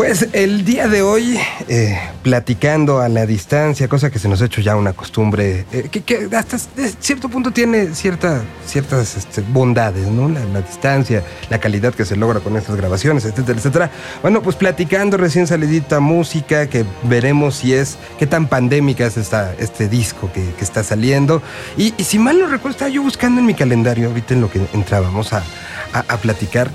Pues 0.00 0.28
el 0.32 0.64
día 0.64 0.88
de 0.88 1.02
hoy, 1.02 1.38
eh, 1.68 2.00
platicando 2.22 3.00
a 3.00 3.10
la 3.10 3.26
distancia, 3.26 3.86
cosa 3.86 4.10
que 4.10 4.18
se 4.18 4.30
nos 4.30 4.40
ha 4.40 4.46
hecho 4.46 4.62
ya 4.62 4.74
una 4.74 4.94
costumbre, 4.94 5.66
eh, 5.72 5.90
que, 5.90 6.26
hasta 6.34 6.56
cierto 7.00 7.28
punto 7.28 7.50
tiene 7.50 7.94
cierta, 7.94 8.40
ciertas 8.64 9.18
este, 9.18 9.42
bondades, 9.42 10.08
¿no? 10.08 10.30
La, 10.30 10.62
distancia, 10.62 11.22
la 11.50 11.60
calidad 11.60 11.92
que 11.92 12.06
se 12.06 12.16
logra 12.16 12.40
con 12.40 12.56
estas 12.56 12.76
grabaciones, 12.76 13.26
etcétera, 13.26 13.58
etcétera. 13.58 13.90
Bueno, 14.22 14.40
pues 14.40 14.56
platicando 14.56 15.18
recién 15.18 15.46
salidita 15.46 16.00
música, 16.00 16.66
que 16.66 16.86
veremos 17.02 17.56
si 17.56 17.74
es, 17.74 17.98
qué 18.18 18.26
tan 18.26 18.48
pandémica 18.48 19.04
es 19.06 19.18
esta, 19.18 19.52
este 19.58 19.86
disco 19.86 20.32
que, 20.32 20.54
está 20.62 20.82
saliendo. 20.82 21.42
Y, 21.76 21.92
si 22.02 22.18
mal 22.18 22.38
no 22.38 22.46
recuerdo, 22.46 22.70
estaba 22.70 22.90
yo 22.90 23.02
buscando 23.02 23.40
en 23.40 23.46
mi 23.46 23.52
calendario, 23.52 24.08
ahorita 24.08 24.32
en 24.32 24.40
lo 24.40 24.50
que 24.50 24.62
entrábamos 24.72 25.34
a, 25.34 25.44
a 25.92 26.16
platicar, 26.16 26.70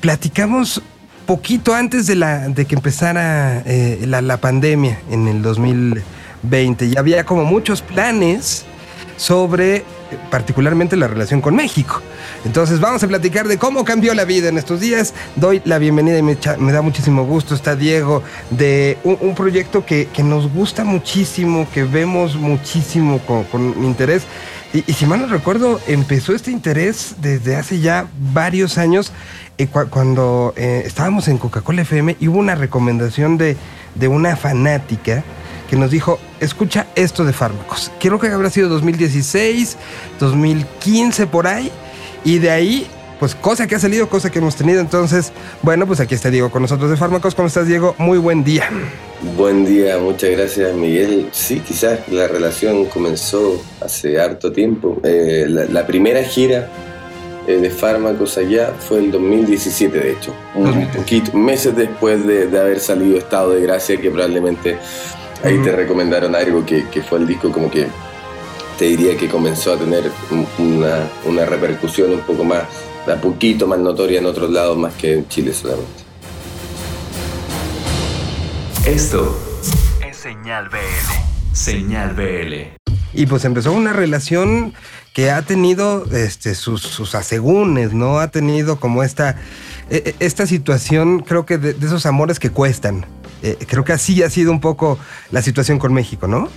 platicamos 0.00 0.82
poquito 1.26 1.74
antes 1.74 2.06
de, 2.06 2.14
la, 2.14 2.48
de 2.48 2.64
que 2.64 2.74
empezara 2.76 3.62
eh, 3.66 4.04
la, 4.06 4.36
pandemia 4.38 5.00
en 5.10 5.28
el 5.28 5.42
2020 5.42 6.86
y 6.86 6.96
había 6.96 7.24
como 7.24 7.44
muchos 7.44 7.82
planes 7.82 8.64
sobre 9.16 9.84
particularmente 10.30 10.94
la 10.96 11.08
relación 11.08 11.40
con 11.40 11.56
México. 11.56 12.00
Entonces 12.44 12.78
vamos 12.78 13.02
a 13.02 13.08
platicar 13.08 13.48
de 13.48 13.58
cómo 13.58 13.84
cambió 13.84 14.14
la 14.14 14.24
vida 14.24 14.48
en 14.48 14.56
estos 14.56 14.78
días. 14.78 15.14
Doy 15.34 15.60
la 15.64 15.78
bienvenida 15.78 16.18
y 16.18 16.22
me, 16.22 16.36
da 16.72 16.80
muchísimo 16.80 17.24
gusto. 17.24 17.54
Está 17.56 17.74
Diego 17.74 18.22
de 18.50 18.98
un, 19.02 19.34
proyecto 19.34 19.84
que, 19.84 20.08
nos 20.22 20.52
gusta 20.52 20.84
muchísimo, 20.84 21.66
que 21.74 21.82
vemos 21.82 22.36
muchísimo 22.36 23.20
con, 23.20 23.82
interés. 23.82 24.22
Y, 24.72 24.84
y, 24.86 24.94
si 24.94 25.06
mal 25.06 25.20
no 25.20 25.26
recuerdo, 25.26 25.80
empezó 25.88 26.34
este 26.34 26.50
interés 26.50 27.16
desde 27.20 27.56
hace 27.56 27.80
ya 27.80 28.06
varios 28.32 28.78
años 28.78 29.12
cuando 29.90 30.52
eh, 30.56 30.82
estábamos 30.84 31.28
en 31.28 31.38
Coca-Cola 31.38 31.82
FM 31.82 32.16
hubo 32.22 32.38
una 32.38 32.54
recomendación 32.54 33.38
de, 33.38 33.56
de 33.94 34.08
una 34.08 34.36
fanática 34.36 35.24
que 35.68 35.76
nos 35.76 35.90
dijo, 35.90 36.18
escucha 36.40 36.86
esto 36.94 37.24
de 37.24 37.32
fármacos. 37.32 37.90
Quiero 37.98 38.20
que 38.20 38.28
habrá 38.28 38.50
sido 38.50 38.68
2016, 38.68 39.76
2015 40.20 41.26
por 41.26 41.46
ahí. 41.46 41.70
Y 42.24 42.38
de 42.38 42.50
ahí, 42.50 42.86
pues 43.18 43.34
cosa 43.34 43.66
que 43.66 43.74
ha 43.74 43.78
salido, 43.78 44.08
cosa 44.08 44.30
que 44.30 44.38
hemos 44.38 44.56
tenido. 44.56 44.80
Entonces, 44.80 45.32
bueno, 45.62 45.86
pues 45.86 46.00
aquí 46.00 46.14
está 46.14 46.30
Diego 46.30 46.50
con 46.50 46.62
nosotros 46.62 46.90
de 46.90 46.96
fármacos. 46.96 47.34
¿Cómo 47.34 47.48
estás, 47.48 47.66
Diego? 47.66 47.94
Muy 47.98 48.18
buen 48.18 48.44
día. 48.44 48.68
Buen 49.36 49.64
día, 49.64 49.98
muchas 49.98 50.30
gracias, 50.30 50.74
Miguel. 50.74 51.28
Sí, 51.32 51.60
quizás 51.60 52.00
la 52.08 52.28
relación 52.28 52.84
comenzó 52.86 53.62
hace 53.80 54.20
harto 54.20 54.52
tiempo. 54.52 55.00
Eh, 55.02 55.46
la 55.48 55.86
primera 55.86 56.22
gira 56.22 56.68
de 57.52 57.70
fármacos 57.70 58.36
allá 58.38 58.74
fue 58.78 58.98
el 58.98 59.10
2017, 59.10 59.98
de 59.98 60.12
hecho, 60.12 60.34
un 60.54 60.88
poquito, 60.88 61.36
meses 61.36 61.76
después 61.76 62.26
de, 62.26 62.44
haber 62.58 62.80
salido 62.80 63.16
Estado 63.16 63.50
de 63.50 63.62
Gracia, 63.62 64.00
que 64.00 64.10
probablemente 64.10 64.78
ahí 65.44 65.58
te 65.62 65.72
recomendaron 65.72 66.34
algo 66.34 66.64
que, 66.66 66.84
fue 67.08 67.18
el 67.18 67.26
disco 67.26 67.52
como 67.52 67.70
que 67.70 67.86
te 68.78 68.86
diría 68.86 69.16
que 69.16 69.28
comenzó 69.28 69.72
a 69.72 69.78
tener 69.78 70.10
una, 70.58 71.08
una 71.24 71.46
repercusión 71.46 72.12
un 72.12 72.20
poco 72.20 72.44
más, 72.44 72.64
un 73.06 73.20
poquito 73.20 73.66
más 73.66 73.78
notoria 73.78 74.18
en 74.18 74.26
otros 74.26 74.50
lados 74.50 74.76
más 74.76 74.94
que 74.94 75.14
en 75.14 75.28
Chile 75.28 75.54
solamente. 75.54 76.04
Esto 78.86 79.36
es 80.08 80.16
Señal 80.16 80.68
BL. 80.68 81.54
Señal 81.54 82.14
BL. 82.14 82.76
Y 83.14 83.26
pues 83.26 83.44
empezó 83.44 83.72
una 83.72 83.92
relación 83.92 84.74
que 85.16 85.30
ha 85.30 85.40
tenido 85.40 86.04
este, 86.12 86.54
sus, 86.54 86.82
sus 86.82 87.14
asegúnes, 87.14 87.94
¿no? 87.94 88.18
Ha 88.18 88.28
tenido 88.28 88.78
como 88.78 89.02
esta, 89.02 89.36
e, 89.88 89.96
e, 90.04 90.14
esta 90.20 90.46
situación, 90.46 91.20
creo 91.20 91.46
que 91.46 91.56
de, 91.56 91.70
esos 91.70 92.04
amores 92.04 92.38
que 92.38 92.50
cuestan. 92.50 93.06
Eh, 93.42 93.56
creo 93.66 93.82
que 93.82 93.94
así 93.94 94.22
ha 94.22 94.28
sido 94.28 94.52
un 94.52 94.60
poco 94.60 94.98
la 95.30 95.40
situación 95.40 95.78
con 95.78 95.94
México, 95.94 96.28
¿no? 96.28 96.50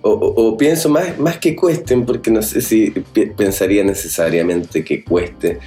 O, 0.00 0.56
pienso 0.56 0.88
más, 0.88 1.18
más 1.18 1.36
que 1.36 1.54
cuesten, 1.54 2.06
porque 2.06 2.30
no 2.30 2.40
sé 2.40 2.62
si 2.62 2.90
pensaría 3.36 3.84
necesariamente 3.84 4.82
que 4.82 5.04
cueste. 5.04 5.58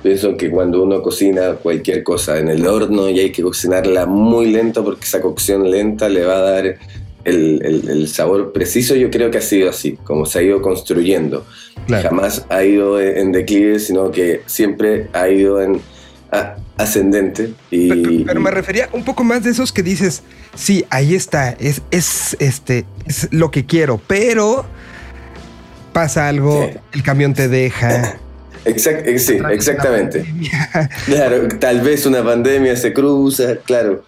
Pienso 0.00 0.36
que 0.36 0.48
cuando 0.48 0.84
uno 0.84 1.02
cocina 1.02 1.54
cualquier 1.54 2.04
cosa 2.04 2.38
en 2.38 2.46
el 2.46 2.68
horno 2.68 3.08
y 3.08 3.18
hay 3.18 3.32
que 3.32 3.42
cocinarla 3.42 4.06
muy 4.06 4.52
lento 4.52 4.84
porque 4.84 5.06
esa 5.06 5.20
cocción 5.20 5.68
lenta 5.68 6.08
le 6.08 6.24
va 6.24 6.36
a 6.36 6.40
dar 6.40 6.78
el, 7.26 8.08
sabor 8.08 8.52
preciso 8.52 8.94
yo 8.94 9.10
creo 9.10 9.30
que 9.30 9.38
ha 9.38 9.42
sido 9.42 9.68
así, 9.70 9.98
como 10.04 10.26
se 10.26 10.38
ha 10.38 10.42
ido 10.42 10.62
construyendo. 10.62 11.44
Jamás 11.88 12.46
ha 12.48 12.64
ido 12.64 13.00
en 13.00 13.32
declive, 13.32 13.78
sino 13.78 14.10
que 14.10 14.42
siempre 14.46 15.08
ha 15.12 15.28
ido 15.28 15.60
en 15.60 15.80
ascendente. 16.76 17.52
Y, 17.70 18.24
pero, 18.24 18.40
me 18.40 18.50
refería 18.50 18.88
un 18.92 19.04
poco 19.04 19.24
más 19.24 19.42
de 19.42 19.50
esos 19.50 19.72
que 19.72 19.82
dices, 19.82 20.22
sí, 20.54 20.84
ahí 20.90 21.14
está, 21.14 21.50
es, 21.52 21.82
es, 21.90 22.36
este, 22.38 22.84
es 23.06 23.28
lo 23.30 23.50
que 23.50 23.66
quiero, 23.66 24.00
pero 24.06 24.66
pasa 25.92 26.28
algo, 26.28 26.70
el 26.92 27.02
camión 27.02 27.34
te 27.34 27.48
deja. 27.48 28.18
Exact, 28.64 29.06
eh, 29.06 29.18
sí, 29.18 29.38
exactamente. 29.52 30.26
Claro, 31.04 31.46
tal 31.60 31.82
vez 31.82 32.04
una 32.04 32.24
pandemia 32.24 32.74
se 32.74 32.92
cruza, 32.92 33.58
claro. 33.64 34.04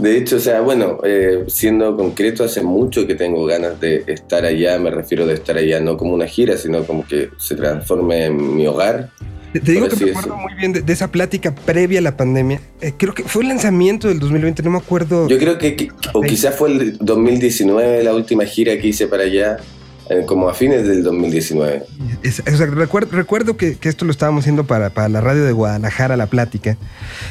De 0.00 0.16
hecho, 0.16 0.36
o 0.36 0.40
sea, 0.40 0.60
bueno, 0.60 0.98
eh, 1.04 1.44
siendo 1.48 1.96
concreto, 1.96 2.44
hace 2.44 2.62
mucho 2.62 3.06
que 3.06 3.14
tengo 3.14 3.44
ganas 3.44 3.78
de 3.80 4.04
estar 4.06 4.44
allá, 4.44 4.78
me 4.78 4.90
refiero 4.90 5.26
de 5.26 5.34
estar 5.34 5.56
allá 5.56 5.80
no 5.80 5.96
como 5.96 6.14
una 6.14 6.26
gira, 6.26 6.56
sino 6.56 6.84
como 6.84 7.06
que 7.06 7.30
se 7.36 7.54
transforme 7.54 8.26
en 8.26 8.56
mi 8.56 8.66
hogar. 8.66 9.10
Te, 9.52 9.60
digo 9.60 9.88
que 9.88 10.04
me 10.04 10.10
acuerdo 10.12 10.36
muy 10.36 10.54
bien 10.54 10.72
de, 10.72 10.92
esa 10.92 11.10
plática 11.10 11.54
previa 11.54 11.98
a 11.98 12.02
la 12.02 12.16
pandemia. 12.16 12.60
Eh, 12.80 12.92
creo 12.96 13.12
que 13.12 13.24
fue 13.24 13.42
el 13.42 13.48
lanzamiento 13.48 14.08
del 14.08 14.20
2020, 14.20 14.62
no 14.62 14.70
me 14.70 14.78
acuerdo. 14.78 15.28
Yo 15.28 15.38
creo 15.38 15.58
que, 15.58 15.90
o 16.12 16.22
quizás 16.22 16.54
fue 16.54 16.70
el 16.70 16.98
2019, 16.98 18.04
la 18.04 18.14
última 18.14 18.44
gira 18.44 18.78
que 18.78 18.88
hice 18.88 19.08
para 19.08 19.24
allá 19.24 19.58
como 20.26 20.48
a 20.48 20.54
fines 20.54 20.86
del 20.86 21.02
2019. 21.04 21.84
recuerdo, 22.74 23.16
recuerdo 23.16 23.56
que, 23.56 23.76
esto 23.82 24.04
lo 24.04 24.10
estábamos 24.10 24.42
haciendo 24.42 24.64
para, 24.64 24.90
la 25.08 25.20
radio 25.20 25.44
de 25.44 25.52
Guadalajara, 25.52 26.16
la 26.16 26.26
plática, 26.26 26.76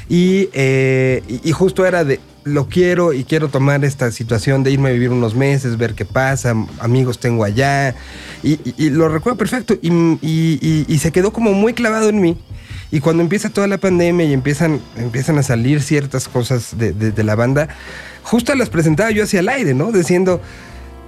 eh, 0.10 1.22
y, 1.28 1.52
justo 1.52 1.86
era 1.86 2.04
de, 2.06 2.20
lo 2.46 2.68
quiero 2.68 3.12
y 3.12 3.26
quiero 3.26 3.50
tomar 3.50 3.84
esta 3.84 4.12
situación 4.12 4.64
de 4.64 4.72
irme 4.72 4.90
a 4.90 4.92
vivir 4.94 5.10
unos 5.10 5.36
meses, 5.36 5.78
ver 5.78 5.94
qué 5.94 6.06
pasa, 6.06 6.56
amigos 6.80 7.20
tengo 7.20 7.44
allá, 7.44 7.96
y, 8.44 8.90
lo 8.90 9.10
recuerdo 9.10 9.38
perfecto, 9.38 9.76
y, 9.82 10.98
se 11.00 11.12
quedó 11.12 11.34
como 11.34 11.52
muy 11.54 11.74
clavado 11.74 12.10
en 12.10 12.22
mí. 12.22 12.38
Y 12.92 13.02
cuando 13.02 13.22
empieza 13.22 13.52
toda 13.52 13.68
la 13.68 13.78
pandemia 13.78 14.26
y 14.26 14.34
empiezan, 14.34 14.80
empiezan 14.98 15.38
a 15.38 15.44
salir 15.44 15.84
ciertas 15.84 16.28
cosas 16.28 16.76
de, 16.76 16.92
de 16.94 17.24
la 17.24 17.36
banda, 17.36 17.68
justo 18.24 18.56
las 18.56 18.70
presentaba 18.70 19.12
yo 19.12 19.26
hacia 19.26 19.42
el 19.42 19.50
aire, 19.50 19.76
¿no? 19.76 19.92
Diciendo, 19.92 20.42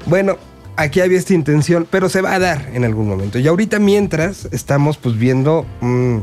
bueno, 0.06 0.38
aquí 0.82 1.00
había 1.00 1.18
esta 1.18 1.34
intención, 1.34 1.88
pero 1.90 2.10
se 2.10 2.22
va 2.22 2.34
a 2.34 2.40
dar 2.40 2.70
en 2.74 2.84
algún 2.84 3.08
momento. 3.08 3.40
Y 3.40 3.48
ahorita 3.48 3.80
mientras 3.80 4.48
estamos 4.52 4.98
pues 4.98 5.18
viendo 5.18 5.66
mm, 5.82 6.18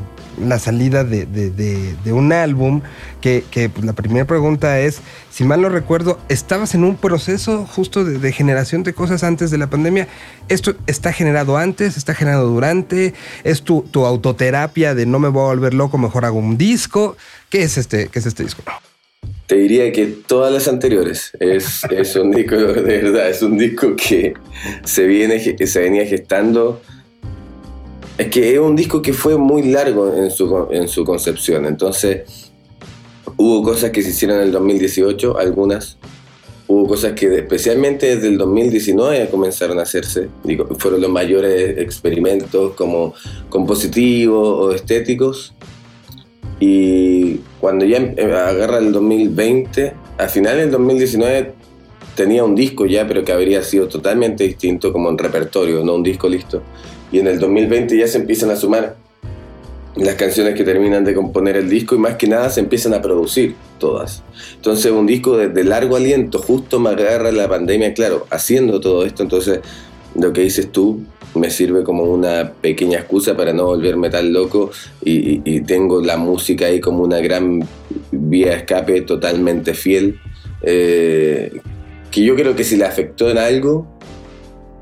la 0.47 0.59
salida 0.59 1.05
de, 1.05 2.13
un 2.13 2.33
álbum, 2.33 2.83
que, 3.21 3.43
pues, 3.73 3.85
la 3.85 3.93
primera 3.93 4.27
pregunta 4.27 4.81
es, 4.81 5.01
si 5.31 5.45
mal 5.45 5.61
no 5.61 5.69
recuerdo, 5.69 6.19
estabas 6.29 6.75
en 6.75 6.85
un 6.85 6.97
proceso 6.97 7.67
justo 7.67 8.05
de, 8.05 8.33
generación 8.33 8.83
de 8.83 8.95
cosas 8.95 9.25
antes 9.25 9.51
de 9.51 9.59
la 9.59 9.69
pandemia. 9.69 10.09
¿Esto 10.49 10.75
está 10.87 11.13
generado 11.13 11.57
antes, 11.57 11.97
está 11.97 12.15
generado 12.15 12.49
durante? 12.49 13.15
¿Es 13.45 13.63
tu, 13.63 13.83
tu 13.83 14.07
autoterapia 14.07 14.95
de 14.95 15.07
no 15.07 15.19
me 15.19 15.29
voy 15.29 15.43
a 15.43 15.55
volver 15.55 15.75
loco, 15.75 15.99
mejor 15.99 16.25
hago 16.25 16.39
un 16.39 16.57
disco? 16.57 17.17
¿Qué 17.51 17.63
es 17.63 17.79
este, 17.79 18.09
qué 18.09 18.19
es 18.19 18.27
este 18.27 18.45
disco? 18.45 18.63
Te 19.49 19.55
diría 19.55 19.91
que 19.93 20.05
todas 20.07 20.53
las 20.53 20.69
anteriores. 20.69 21.33
Es, 21.41 21.81
es 21.91 22.15
un 22.17 22.31
disco, 22.31 22.55
de 22.55 22.83
verdad, 22.83 23.31
es 23.31 23.41
un 23.41 23.57
disco 23.57 23.97
que 23.97 24.35
se, 24.85 25.07
viene, 25.07 25.41
se 25.41 25.81
venía 25.81 26.05
gestando. 26.05 26.83
Es 28.19 28.29
que 28.29 28.53
es 28.53 28.59
un 28.59 28.77
disco 28.77 29.01
que 29.01 29.15
fue 29.15 29.39
muy 29.39 29.63
largo 29.63 30.15
en 30.15 30.31
su, 30.31 30.69
en 30.71 30.87
su 30.87 31.03
concepción. 31.03 31.65
Entonces, 31.65 32.53
hubo 33.39 33.63
cosas 33.63 33.91
que 33.91 34.03
se 34.03 34.11
hicieron 34.11 34.37
en 34.37 34.45
el 34.45 34.53
2018, 34.53 35.39
algunas. 35.39 35.97
Hubo 36.67 36.87
cosas 36.87 37.15
que 37.15 37.35
especialmente 37.35 38.17
desde 38.17 38.29
el 38.29 38.37
2019 38.37 39.31
comenzaron 39.31 39.79
a 39.79 39.83
hacerse. 39.83 40.29
Digo, 40.44 40.69
fueron 40.79 41.01
los 41.01 41.11
mayores 41.11 41.79
experimentos 41.79 42.75
como 42.75 43.15
compositivos 43.49 44.47
o 44.47 44.73
estéticos. 44.75 45.55
Y 46.60 47.40
cuando 47.60 47.84
ya 47.84 47.99
em, 47.99 48.14
eh, 48.16 48.25
agarra 48.25 48.78
el 48.78 48.93
2020, 48.93 49.93
al 50.19 50.28
final 50.28 50.56
del 50.56 50.70
2019 50.70 51.52
tenía 52.14 52.44
un 52.44 52.55
disco 52.55 52.87
ya, 52.87 53.06
pero 53.06 53.25
que 53.25 53.32
habría 53.32 53.62
sido 53.62 53.87
totalmente 53.87 54.44
distinto 54.44 54.93
como 54.93 55.08
un 55.08 55.19
repertorio, 55.19 55.84
no 55.84 55.94
un 55.94 56.02
disco 56.02 56.28
listo. 56.28 56.62
Y 57.12 57.20
en 57.20 57.28
el 57.28 57.38
2020 57.38 57.96
ya 57.96 58.08
se 58.08 58.19
empiezan 58.19 58.50
a 58.50 58.56
sumar 58.56 58.96
las 59.94 60.14
canciones 60.14 60.55
que 60.55 60.64
terminan 60.64 61.05
de 61.05 61.14
componer 61.14 61.56
el 61.56 61.69
disco 61.69 61.94
y 61.94 61.99
más 61.99 62.16
que 62.16 62.26
nada 62.28 62.50
se 62.50 62.60
empiezan 62.60 62.94
a 62.94 63.02
producir 63.02 63.55
todas. 63.78 64.22
Entonces 64.56 64.93
un 64.93 65.06
disco 65.06 65.37
de, 65.37 65.49
de 65.49 65.64
largo 65.64 65.96
aliento, 65.96 66.40
justo 66.40 66.78
me 66.78 66.90
agarra 66.90 67.32
la 67.32 67.49
pandemia, 67.49 67.94
claro, 67.94 68.26
haciendo 68.31 68.81
todo 68.81 69.05
esto, 69.05 69.22
entonces 69.22 69.60
lo 70.14 70.32
que 70.32 70.43
dices 70.43 70.70
tú, 70.70 71.00
me 71.38 71.50
sirve 71.50 71.85
como 71.85 72.05
una 72.05 72.52
pequeña 72.52 72.99
excusa 72.99 73.37
para 73.37 73.52
no 73.52 73.67
volverme 73.67 74.11
tan 74.11 74.32
loco 74.32 74.70
y, 75.02 75.61
tengo 75.62 76.00
la 76.02 76.17
música 76.17 76.67
ahí 76.67 76.81
como 76.81 77.02
una 77.02 77.19
gran 77.19 77.67
vía 78.11 78.50
de 78.50 78.56
escape 78.56 79.02
totalmente 79.02 79.75
fiel 79.75 80.19
eh, 80.62 81.61
que 82.11 82.23
yo 82.23 82.35
creo 82.35 82.56
que 82.56 82.64
si 82.64 82.76
le 82.76 82.85
afectó 82.85 83.31
en 83.31 83.38
algo 83.38 83.99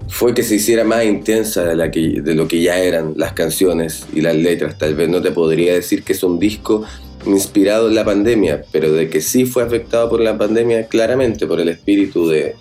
fue 0.09 0.35
que 0.35 0.43
se 0.43 0.57
hiciera 0.57 0.85
más 0.85 1.05
intensa 1.05 1.75
la 1.75 1.89
de 1.89 2.35
lo 2.35 2.47
que 2.47 2.63
ya 2.63 2.79
eran 2.79 3.15
las 3.17 3.33
canciones 3.33 4.07
y 4.15 4.21
las 4.21 4.37
letras. 4.37 4.79
Tal 4.79 4.95
vez 4.95 5.09
no 5.09 5.21
te 5.21 5.33
podría 5.33 5.75
decir 5.75 6.05
que 6.05 6.13
es 6.13 6.23
un 6.23 6.39
disco 6.39 6.85
inspirado 7.27 7.89
en 7.89 7.97
la 7.97 8.05
pandemia, 8.05 8.63
pero 8.71 8.93
de 8.93 9.09
que 9.09 9.21
sí 9.21 9.47
fue 9.47 9.65
afectado 9.65 10.09
por 10.09 10.21
la 10.21 10.39
pandemia, 10.39 10.87
claramente 10.87 11.47
por 11.47 11.61
el 11.61 11.69
espíritu 11.69 12.29
de, 12.29 12.55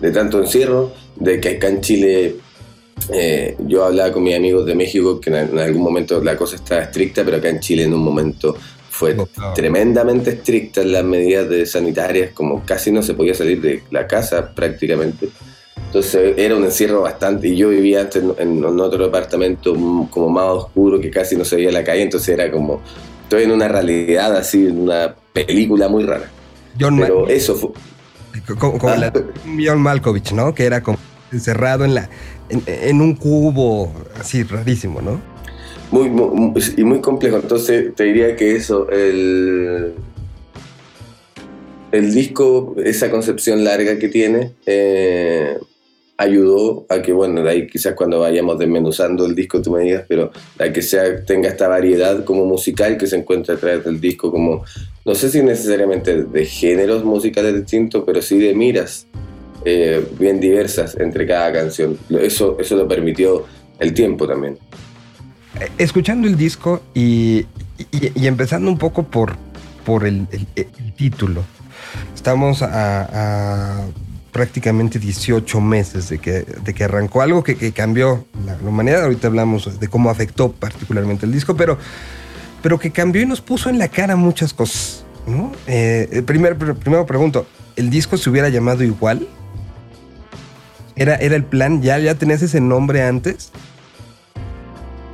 de 0.00 0.10
tanto 0.10 0.38
encierro, 0.40 0.92
de 1.16 1.40
que 1.40 1.50
acá 1.50 1.68
en 1.68 1.80
Chile 1.80 2.36
eh, 3.12 3.56
yo 3.66 3.84
hablaba 3.84 4.12
con 4.12 4.22
mis 4.22 4.36
amigos 4.36 4.66
de 4.66 4.74
México 4.74 5.20
que 5.20 5.30
en, 5.30 5.58
algún 5.58 5.82
momento 5.82 6.22
la 6.22 6.36
cosa 6.36 6.56
estaba 6.56 6.82
estricta, 6.82 7.24
pero 7.24 7.38
acá 7.38 7.48
en 7.48 7.60
Chile 7.60 7.84
en 7.84 7.94
un 7.94 8.02
momento 8.02 8.56
fue 8.90 9.16
tremendamente 9.54 10.30
estricta 10.30 10.82
en 10.82 10.92
las 10.92 11.04
medidas 11.04 11.48
de 11.48 11.64
sanitarias, 11.64 12.32
como 12.32 12.64
casi 12.64 12.90
no 12.92 13.02
se 13.02 13.14
podía 13.14 13.34
salir 13.34 13.60
de 13.60 13.82
la 13.90 14.06
casa 14.06 14.54
prácticamente. 14.54 15.28
Entonces 15.86 16.34
era 16.36 16.54
un 16.54 16.64
encierro 16.64 17.02
bastante, 17.02 17.48
y 17.48 17.56
yo 17.56 17.70
vivía 17.70 18.02
antes 18.02 18.22
en, 18.38 18.64
otro 18.64 19.04
departamento 19.04 19.74
como 20.10 20.28
más 20.28 20.46
oscuro 20.48 21.00
que 21.00 21.10
casi 21.10 21.36
no 21.36 21.44
se 21.44 21.56
veía 21.56 21.72
la 21.72 21.82
calle, 21.82 22.02
entonces 22.02 22.28
era 22.28 22.50
como, 22.50 22.82
estoy 23.22 23.44
en 23.44 23.52
una 23.52 23.68
realidad 23.68 24.36
así, 24.36 24.66
en 24.66 24.80
una 24.80 25.14
película 25.32 25.88
muy 25.88 26.04
rara. 26.04 26.30
Pero 26.78 27.28
eso 27.28 27.54
fue... 27.54 27.70
Como, 28.58 28.78
ah. 28.88 29.12
John 29.64 29.80
Malkovich, 29.80 30.32
¿no? 30.32 30.54
Que 30.54 30.64
era 30.64 30.82
como 30.82 30.98
encerrado 31.32 31.84
en, 31.84 31.94
la, 31.94 32.08
en, 32.48 33.00
un 33.00 33.14
cubo 33.14 33.92
así 34.18 34.42
rarísimo, 34.42 35.00
¿no? 35.00 35.20
Muy, 35.90 36.10
y 36.76 36.84
muy 36.84 37.00
complejo. 37.00 37.36
Entonces 37.36 37.94
te 37.94 38.04
diría 38.04 38.36
que 38.36 38.56
eso, 38.56 38.88
el, 38.90 39.94
el 41.92 42.14
disco, 42.14 42.76
esa 42.82 43.10
concepción 43.10 43.64
larga 43.64 43.98
que 43.98 44.08
tiene, 44.08 44.52
eh, 44.66 45.56
ayudó 46.20 46.84
a 46.90 47.00
que, 47.00 47.14
bueno, 47.14 47.42
de 47.42 47.50
ahí 47.50 47.66
quizás 47.66 47.94
cuando 47.94 48.20
vayamos 48.20 48.58
desmenuzando 48.58 49.24
el 49.24 49.34
disco 49.34 49.62
tú 49.62 49.72
me 49.72 49.82
digas, 49.82 50.04
pero 50.06 50.30
a 50.58 50.70
que 50.70 50.82
sea, 50.82 51.24
tenga 51.24 51.48
esta 51.48 51.66
variedad 51.66 52.24
como 52.24 52.44
musical 52.44 52.98
que 52.98 53.06
se 53.06 53.16
encuentra 53.16 53.54
a 53.54 53.58
través 53.58 53.84
del 53.84 54.00
disco, 54.00 54.30
como, 54.30 54.62
no 55.06 55.14
sé 55.14 55.30
si 55.30 55.42
necesariamente 55.42 56.24
de 56.24 56.44
géneros 56.44 57.04
musicales 57.04 57.54
distintos, 57.54 58.04
pero 58.04 58.20
sí 58.20 58.38
de 58.38 58.54
miras 58.54 59.06
eh, 59.64 60.06
bien 60.18 60.40
diversas 60.40 60.96
entre 60.98 61.26
cada 61.26 61.52
canción. 61.52 61.98
Eso, 62.10 62.56
eso 62.58 62.76
lo 62.76 62.88
permitió 62.88 63.46
el 63.78 63.92
tiempo 63.94 64.26
también. 64.26 64.58
Eh, 65.58 65.68
escuchando 65.78 66.28
el 66.28 66.36
disco 66.36 66.82
y, 66.94 67.46
empezando 68.14 68.70
un 68.70 68.78
poco 68.78 69.02
por, 69.02 69.36
por 69.84 70.06
el, 70.06 70.26
título, 70.96 71.42
estamos 72.14 72.62
a, 72.62 73.86
prácticamente 74.32 74.98
18 74.98 75.60
meses 75.60 76.08
de 76.08 76.18
que, 76.18 76.44
de 76.62 76.74
que 76.74 76.84
arrancó 76.84 77.22
algo 77.22 77.42
que, 77.42 77.72
cambió 77.72 78.24
la, 78.46 78.56
humanidad. 78.66 79.04
Ahorita 79.04 79.26
hablamos 79.26 79.80
de 79.80 79.88
cómo 79.88 80.08
afectó 80.08 80.52
particularmente 80.52 81.26
el 81.26 81.32
disco, 81.32 81.56
pero, 81.56 81.78
pero 82.62 82.78
que 82.78 82.92
cambió 82.92 83.22
y 83.22 83.26
nos 83.26 83.40
puso 83.40 83.68
en 83.68 83.78
la 83.78 83.88
cara 83.88 84.16
muchas 84.16 84.54
cosas. 84.54 85.04
¿no? 85.26 85.52
Eh, 85.66 86.22
primero, 86.24 86.56
primero 86.56 87.06
pregunto, 87.06 87.46
¿el 87.76 87.90
disco 87.90 88.16
se 88.16 88.30
hubiera 88.30 88.48
llamado 88.48 88.84
igual? 88.84 89.26
¿Era, 91.00 91.16
era 91.16 91.34
el 91.34 91.44
plan? 91.44 91.80
¿Ya, 91.80 91.98
¿Ya 91.98 92.14
tenías 92.14 92.42
ese 92.42 92.60
nombre 92.60 93.00
antes? 93.00 93.50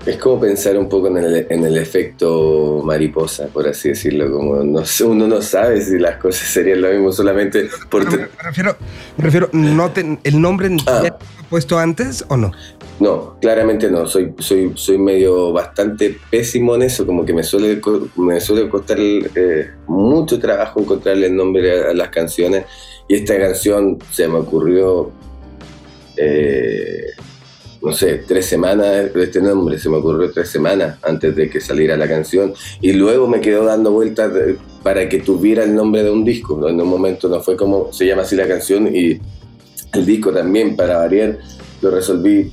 Es 0.04 0.16
como 0.16 0.40
pensar 0.40 0.76
un 0.76 0.88
poco 0.88 1.06
en 1.06 1.16
el, 1.16 1.78
efecto 1.78 2.82
mariposa, 2.84 3.46
por 3.52 3.68
así 3.68 3.90
decirlo, 3.90 4.32
como 4.32 4.64
no, 4.64 4.82
uno 5.04 5.28
no 5.28 5.40
sabe 5.40 5.80
si 5.80 5.96
las 5.98 6.16
cosas 6.16 6.48
serían 6.48 6.80
lo 6.80 6.90
mismo 6.90 7.12
solamente 7.12 7.68
por... 7.88 8.04
Me, 8.04 8.26
refiero, 8.42 8.76
me 9.16 9.24
refiero 9.24 9.48
no 9.52 9.92
¿el 10.24 10.40
nombre 10.40 10.76
ah. 10.88 11.02
ya 11.04 11.16
puesto 11.48 11.78
antes 11.78 12.24
o 12.26 12.36
no? 12.36 12.50
No, 12.98 13.36
claramente 13.40 13.88
no, 13.88 14.08
soy, 14.08 14.34
soy, 14.38 14.72
soy 14.74 14.98
medio 14.98 15.52
bastante 15.52 16.18
pésimo 16.30 16.74
en 16.74 16.82
eso, 16.82 17.06
como 17.06 17.24
que 17.24 17.32
me 17.32 17.44
suele, 17.44 17.80
me 18.16 18.40
suele 18.40 18.68
costar 18.68 18.98
eh, 18.98 19.70
mucho 19.86 20.40
trabajo 20.40 20.80
encontrarle 20.80 21.28
el 21.28 21.36
nombre 21.36 21.90
a 21.90 21.94
las 21.94 22.08
canciones 22.08 22.64
y 23.08 23.14
esta 23.14 23.38
canción 23.38 23.98
se 24.10 24.26
me 24.26 24.38
ocurrió 24.38 25.12
eh, 26.16 27.06
no 27.82 27.92
sé, 27.92 28.24
tres 28.26 28.46
semanas 28.46 29.12
de 29.14 29.24
este 29.24 29.40
nombre, 29.40 29.78
se 29.78 29.88
me 29.88 29.96
ocurrió 29.96 30.30
tres 30.32 30.48
semanas 30.48 30.98
antes 31.02 31.36
de 31.36 31.48
que 31.48 31.60
saliera 31.60 31.96
la 31.96 32.08
canción 32.08 32.52
y 32.80 32.92
luego 32.92 33.28
me 33.28 33.40
quedó 33.40 33.64
dando 33.64 33.92
vueltas 33.92 34.32
para 34.82 35.08
que 35.08 35.20
tuviera 35.20 35.62
el 35.62 35.74
nombre 35.74 36.02
de 36.02 36.10
un 36.10 36.24
disco, 36.24 36.68
en 36.68 36.80
un 36.80 36.88
momento 36.88 37.28
no 37.28 37.40
fue 37.40 37.56
como 37.56 37.92
se 37.92 38.06
llama 38.06 38.22
así 38.22 38.34
la 38.34 38.48
canción 38.48 38.88
y 38.94 39.20
el 39.92 40.04
disco 40.04 40.32
también, 40.32 40.76
para 40.76 40.98
variar, 40.98 41.38
lo 41.80 41.90
resolví 41.90 42.52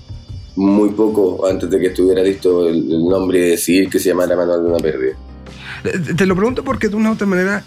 muy 0.56 0.89
poco 0.92 1.48
antes 1.48 1.69
de 1.69 1.80
que 1.80 1.88
estuviera 1.88 2.21
listo 2.21 2.68
el, 2.68 2.88
nombre 3.07 3.39
y 3.39 3.50
decidir 3.51 3.89
que 3.89 4.00
se 4.00 4.10
llamara 4.10 4.36
Manual 4.36 4.63
de 4.63 4.69
una 4.69 4.77
Pérdida. 4.77 5.13
Te 6.15 6.25
lo 6.25 6.36
pregunto 6.36 6.63
porque 6.63 6.89
de 6.89 6.95
una 6.95 7.10
u 7.10 7.13
otra 7.13 7.27
manera 7.27 7.65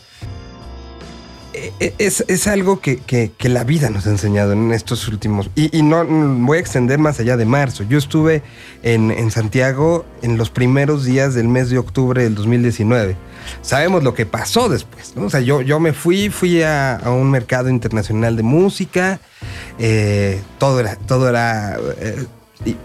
e, 1.56 1.94
es, 1.98 2.46
algo 2.46 2.80
que, 2.80 3.32
la 3.40 3.64
vida 3.64 3.90
nos 3.90 4.06
ha 4.06 4.10
enseñado 4.10 4.52
en 4.52 4.72
estos 4.72 5.08
últimos. 5.08 5.50
Y, 5.54 5.82
no 5.82 6.04
voy 6.04 6.58
a 6.58 6.60
extender 6.60 6.98
más 6.98 7.18
allá 7.20 7.36
de 7.36 7.44
marzo. 7.44 7.84
Yo 7.84 7.98
estuve 7.98 8.42
en, 8.82 9.30
Santiago 9.30 10.04
en 10.22 10.36
los 10.36 10.50
primeros 10.50 11.04
días 11.04 11.34
del 11.34 11.48
mes 11.48 11.70
de 11.70 11.78
octubre 11.78 12.22
del 12.22 12.34
2019. 12.34 13.16
Sabemos 13.62 14.02
lo 14.02 14.14
que 14.14 14.26
pasó 14.26 14.68
después. 14.68 15.14
¿no? 15.16 15.26
O 15.26 15.30
sea, 15.30 15.40
yo, 15.40 15.62
yo 15.62 15.80
me 15.80 15.92
fui, 15.92 16.28
fui 16.30 16.62
a, 16.62 17.00
un 17.06 17.30
mercado 17.30 17.68
internacional 17.70 18.36
de 18.36 18.42
música. 18.42 19.20
Eh, 19.78 20.40
todo 20.58 20.80
era, 20.80 20.96
todo 20.96 21.28
era 21.28 21.78
eh, 21.98 22.26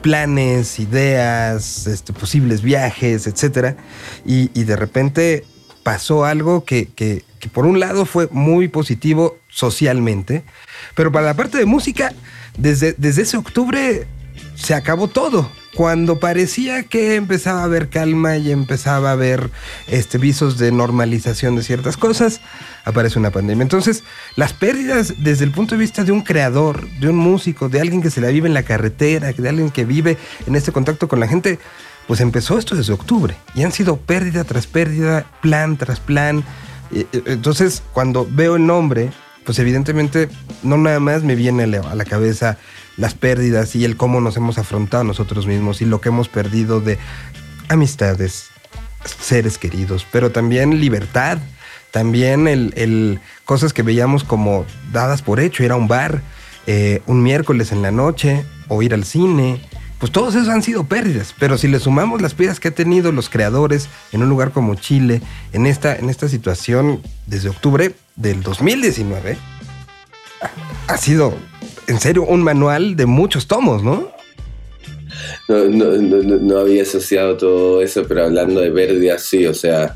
planes, 0.02 0.80
ideas, 0.80 1.88
este, 1.88 2.14
posibles 2.14 2.62
viajes, 2.62 3.28
etc. 3.28 3.76
Y, 4.26 4.52
y 4.60 4.64
de 4.64 4.76
repente 4.76 5.46
pasó 5.83 6.25
algo 6.25 6.63
que, 6.63 6.88
que, 6.88 7.24
por 7.54 7.66
un 7.66 7.80
lado 7.80 8.06
fue 8.06 8.28
muy 8.31 8.68
positivo 8.68 9.38
socialmente, 9.50 10.44
pero 10.95 11.12
para 11.12 11.25
la 11.25 11.33
parte 11.33 11.57
de 11.57 11.66
música, 11.66 12.13
desde, 12.57 12.94
desde 12.98 13.24
ese 13.24 13.38
octubre 13.38 14.07
se 14.56 14.74
acabó 14.74 15.07
todo. 15.07 15.50
Cuando 15.74 16.19
parecía 16.19 16.83
que 16.83 17.16
empezaba 17.16 17.62
a 17.62 17.63
haber 17.63 17.89
calma 17.89 18.36
y 18.36 18.51
empezaba 18.51 19.10
a 19.10 19.13
haber 19.13 19.50
este, 19.88 20.18
visos 20.18 20.57
de 20.57 20.72
normalización 20.72 21.56
de 21.56 21.63
ciertas 21.63 21.95
cosas, 21.95 22.42
aparece 22.84 23.18
una 23.18 23.31
pandemia. 23.31 23.63
Entonces, 23.63 24.04
las 24.36 24.51
pérdidas 24.51 25.13
desde 25.20 25.46
el 25.46 25.51
punto 25.51 25.75
de 25.75 25.79
vista 25.79 26.03
de 26.03 26.12
un 26.12 26.22
creador, 26.22 26.89
de 27.00 27.08
un 27.08 27.15
músico, 27.15 27.70
de 27.70 27.79
alguien 27.79 28.01
que 28.01 28.12
se 28.12 28.20
la 28.20 28.27
vive 28.27 28.50
en 28.50 28.53
la 28.53 28.63
carretera, 28.63 29.32
de 29.32 29.50
alguien 29.50 29.72
que 29.72 29.86
vive 29.86 30.17
en 30.46 30.56
este 30.56 30.74
contacto 30.74 31.08
con 31.08 31.22
la 31.22 31.27
gente, 31.27 31.58
pues 32.08 32.20
empezó 32.20 32.58
esto 32.58 32.75
desde 32.75 32.93
octubre 32.93 33.36
y 33.55 33.63
han 33.63 33.72
sido 33.72 33.98
pérdida 33.98 34.43
tras 34.43 34.67
pérdida, 34.67 35.25
plan 35.41 35.77
tras 35.77 36.00
plan. 36.00 36.43
Entonces, 37.25 37.84
cuando 37.93 38.27
veo 38.29 38.58
el 38.58 38.65
nombre, 38.65 39.12
pues 39.46 39.60
evidentemente 39.60 40.29
no 40.63 40.77
nada 40.77 41.00
más 41.00 41.24
me 41.24 41.36
viene 41.36 41.63
a 41.63 41.96
la 41.96 42.05
cabeza 42.05 42.58
las 42.98 43.13
pérdidas 43.13 43.75
y 43.75 43.86
el 43.86 43.98
cómo 43.98 44.22
nos 44.22 44.38
hemos 44.38 44.58
afrontado 44.58 45.03
nosotros 45.03 45.48
mismos 45.48 45.81
y 45.81 45.86
lo 45.86 46.01
que 46.01 46.10
hemos 46.10 46.27
perdido 46.27 46.81
de 46.81 47.00
amistades, 47.70 48.50
seres 49.20 49.58
queridos, 49.58 50.05
pero 50.12 50.31
también 50.31 50.79
libertad, 50.79 51.39
también 51.91 52.48
el, 52.48 53.20
cosas 53.46 53.74
que 53.74 53.84
veíamos 53.84 54.24
como 54.24 54.65
dadas 54.91 55.22
por 55.22 55.39
hecho, 55.39 55.63
ir 55.63 55.72
a 55.72 55.75
un 55.75 55.88
bar 55.88 56.22
eh, 56.67 57.01
un 57.08 57.24
miércoles 57.24 57.72
en 57.72 57.81
la 57.81 57.89
noche 57.89 58.46
o 58.67 58.84
ir 58.84 58.93
al 58.93 59.03
cine 59.03 59.60
pues 60.01 60.12
todos 60.12 60.34
esos 60.34 60.50
han 60.50 60.63
sido 60.63 60.86
pérdidas. 60.86 61.36
Pero 61.39 61.60
si 61.60 61.67
le 61.67 61.79
sumamos 61.79 62.24
las 62.24 62.34
pérdidas 62.34 62.60
que 62.60 62.70
han 62.70 62.74
tenido 62.74 63.12
los 63.12 63.29
creadores 63.29 63.88
en 64.12 64.24
un 64.24 64.29
lugar 64.29 64.51
como 64.51 64.74
Chile, 64.74 65.22
en 65.53 65.67
esta, 65.67 65.96
en 65.96 66.10
esta 66.10 66.27
situación 66.27 67.03
desde 67.27 67.50
octubre 67.50 67.93
del 68.15 68.41
2019, 68.41 69.38
ha 70.88 70.98
sido 70.98 71.36
en 71.86 72.00
serio 72.00 72.24
un 72.24 72.41
manual 72.41 72.96
de 72.96 73.05
muchos 73.05 73.46
tomos, 73.46 73.84
¿no? 73.84 74.12
No, 75.48 76.58
había 76.58 76.81
asociado 76.81 77.38
todo 77.38 77.84
eso, 77.84 78.03
pero 78.08 78.24
hablando 78.24 78.60
de 78.60 78.72
pérdidas, 78.72 79.22
sí, 79.22 79.46
o 79.46 79.53
sea, 79.53 79.96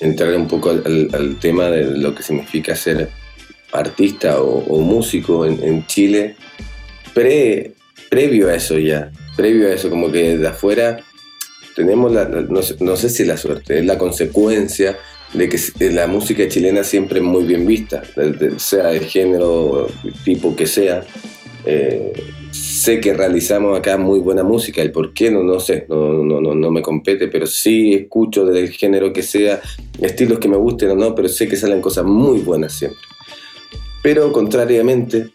entrar 0.00 0.36
un 0.36 0.48
poco 0.48 0.68
al, 0.68 1.38
tema 1.40 1.70
de 1.70 1.98
lo 1.98 2.14
que 2.14 2.22
significa 2.22 2.76
ser 2.76 3.08
artista 3.72 4.42
o, 4.42 4.80
músico 4.80 5.46
en, 5.46 5.86
Chile, 5.86 6.36
pre, 7.14 7.72
previo 8.10 8.48
a 8.48 8.56
eso 8.56 8.78
ya 8.78 9.10
previo 9.40 9.68
a 9.68 9.72
eso, 9.72 9.88
como 9.88 10.12
que 10.12 10.36
de 10.36 10.48
afuera 10.48 11.00
tenemos 11.74 12.12
la, 12.12 12.26
no, 12.26 12.96
sé, 12.96 13.08
si 13.08 13.24
la 13.24 13.38
suerte, 13.38 13.78
es 13.78 13.86
la 13.86 13.96
consecuencia 13.96 14.98
de 15.32 15.48
que 15.48 15.58
la 15.90 16.06
música 16.06 16.46
chilena 16.46 16.84
siempre 16.84 17.20
es 17.20 17.24
muy 17.24 17.44
bien 17.44 17.66
vista, 17.66 18.02
sea 18.58 18.88
de 18.88 19.00
género, 19.00 19.88
tipo 20.24 20.54
que 20.54 20.66
sea. 20.66 21.04
Eh, 21.64 22.12
sé 22.50 23.00
que 23.00 23.14
realizamos 23.14 23.78
acá 23.78 23.96
muy 23.96 24.18
buena 24.18 24.42
música, 24.42 24.82
el 24.82 24.92
por 24.92 25.14
qué 25.14 25.30
no, 25.30 25.42
no 25.42 25.58
sé, 25.58 25.86
no, 25.88 26.22
no, 26.22 26.40
no, 26.40 26.54
no 26.54 26.70
me 26.70 26.82
compete, 26.82 27.28
pero 27.28 27.46
sí 27.46 27.94
escucho 27.94 28.44
del 28.44 28.68
género 28.70 29.10
que 29.12 29.22
sea, 29.22 29.60
estilos 30.02 30.38
que 30.38 30.48
me 30.48 30.56
gusten 30.58 30.90
o 30.90 30.96
no, 30.96 31.14
pero 31.14 31.28
sé 31.28 31.48
que 31.48 31.56
salen 31.56 31.80
cosas 31.80 32.04
muy 32.04 32.40
buenas 32.40 32.74
siempre. 32.74 33.00
Pero 34.02 34.32
contrariamente, 34.32 35.30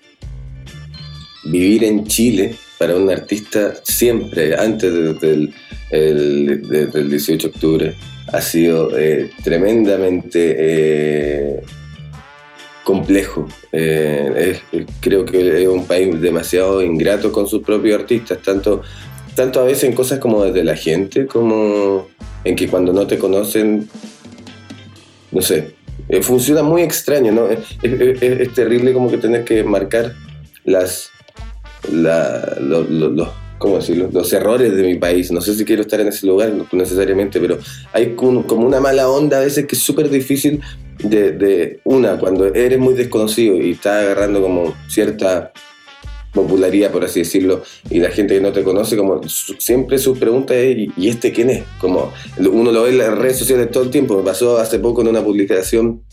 vivir 1.45 1.83
en 1.85 2.05
Chile 2.05 2.55
para 2.77 2.95
un 2.95 3.09
artista 3.09 3.73
siempre, 3.83 4.55
antes 4.55 5.19
del, 5.21 5.53
del 5.91 7.09
18 7.09 7.47
de 7.47 7.53
octubre, 7.53 7.95
ha 8.31 8.41
sido 8.41 8.97
eh, 8.97 9.31
tremendamente 9.43 10.55
eh, 10.57 11.61
complejo. 12.83 13.47
Eh, 13.71 14.59
creo 14.99 15.25
que 15.25 15.63
es 15.63 15.67
un 15.67 15.85
país 15.85 16.19
demasiado 16.19 16.81
ingrato 16.81 17.31
con 17.31 17.47
sus 17.47 17.61
propios 17.63 17.99
artistas, 17.99 18.39
tanto, 18.41 18.81
tanto 19.35 19.59
a 19.59 19.63
veces 19.63 19.85
en 19.85 19.93
cosas 19.93 20.19
como 20.19 20.43
desde 20.43 20.63
la 20.63 20.75
gente, 20.75 21.25
como 21.25 22.07
en 22.43 22.55
que 22.55 22.67
cuando 22.67 22.93
no 22.93 23.07
te 23.07 23.17
conocen, 23.17 23.87
no 25.31 25.41
sé, 25.41 25.75
funciona 26.21 26.61
muy 26.63 26.81
extraño, 26.81 27.31
¿no? 27.31 27.47
Es, 27.49 28.53
terrible 28.53 28.93
como 28.93 29.09
que 29.09 29.17
tener 29.17 29.43
que 29.43 29.63
marcar 29.63 30.13
las, 30.63 31.09
los 31.91 33.29
¿cómo 33.57 33.77
decirlo? 33.77 34.09
Los 34.11 34.31
errores 34.33 34.75
de 34.75 34.83
mi 34.83 34.95
país. 34.95 35.31
No 35.31 35.41
sé 35.41 35.55
si 35.55 35.65
quiero 35.65 35.81
estar 35.81 35.99
en 35.99 36.07
ese 36.07 36.27
lugar 36.27 36.53
necesariamente, 36.71 37.39
pero 37.39 37.57
hay 37.93 38.15
como 38.15 38.65
una 38.65 38.79
mala 38.79 39.09
onda 39.09 39.37
a 39.37 39.41
veces 39.41 39.65
que 39.65 39.75
es 39.75 39.81
súper 39.81 40.09
difícil 40.09 40.61
de, 40.99 41.79
una, 41.83 42.17
cuando 42.17 42.45
eres 42.45 42.79
muy 42.79 42.93
desconocido 42.93 43.57
y 43.57 43.71
estás 43.71 44.03
agarrando 44.03 44.41
como 44.41 44.73
cierta 44.87 45.51
popularidad, 46.33 46.91
por 46.91 47.05
así 47.05 47.19
decirlo, 47.21 47.63
y 47.89 47.99
la 47.99 48.09
gente 48.09 48.35
que 48.35 48.41
no 48.41 48.51
te 48.51 48.63
conoce, 48.63 48.97
como 48.97 49.21
siempre 49.57 49.97
su 49.97 50.17
pregunta 50.17 50.53
es, 50.53 50.89
¿y 50.97 51.07
este 51.07 51.31
quién 51.31 51.49
es? 51.49 51.63
Como 51.79 52.11
uno 52.37 52.71
lo 52.71 52.83
ve 52.83 52.89
en 52.89 52.97
las 52.97 53.17
redes 53.17 53.37
sociales 53.37 53.71
todo 53.71 53.83
el 53.83 53.89
tiempo. 53.89 54.17
Me 54.17 54.23
pasó 54.23 54.57
hace 54.57 54.79
poco 54.79 55.01
en 55.01 55.07
una 55.07 55.23
publicación 55.23 56.03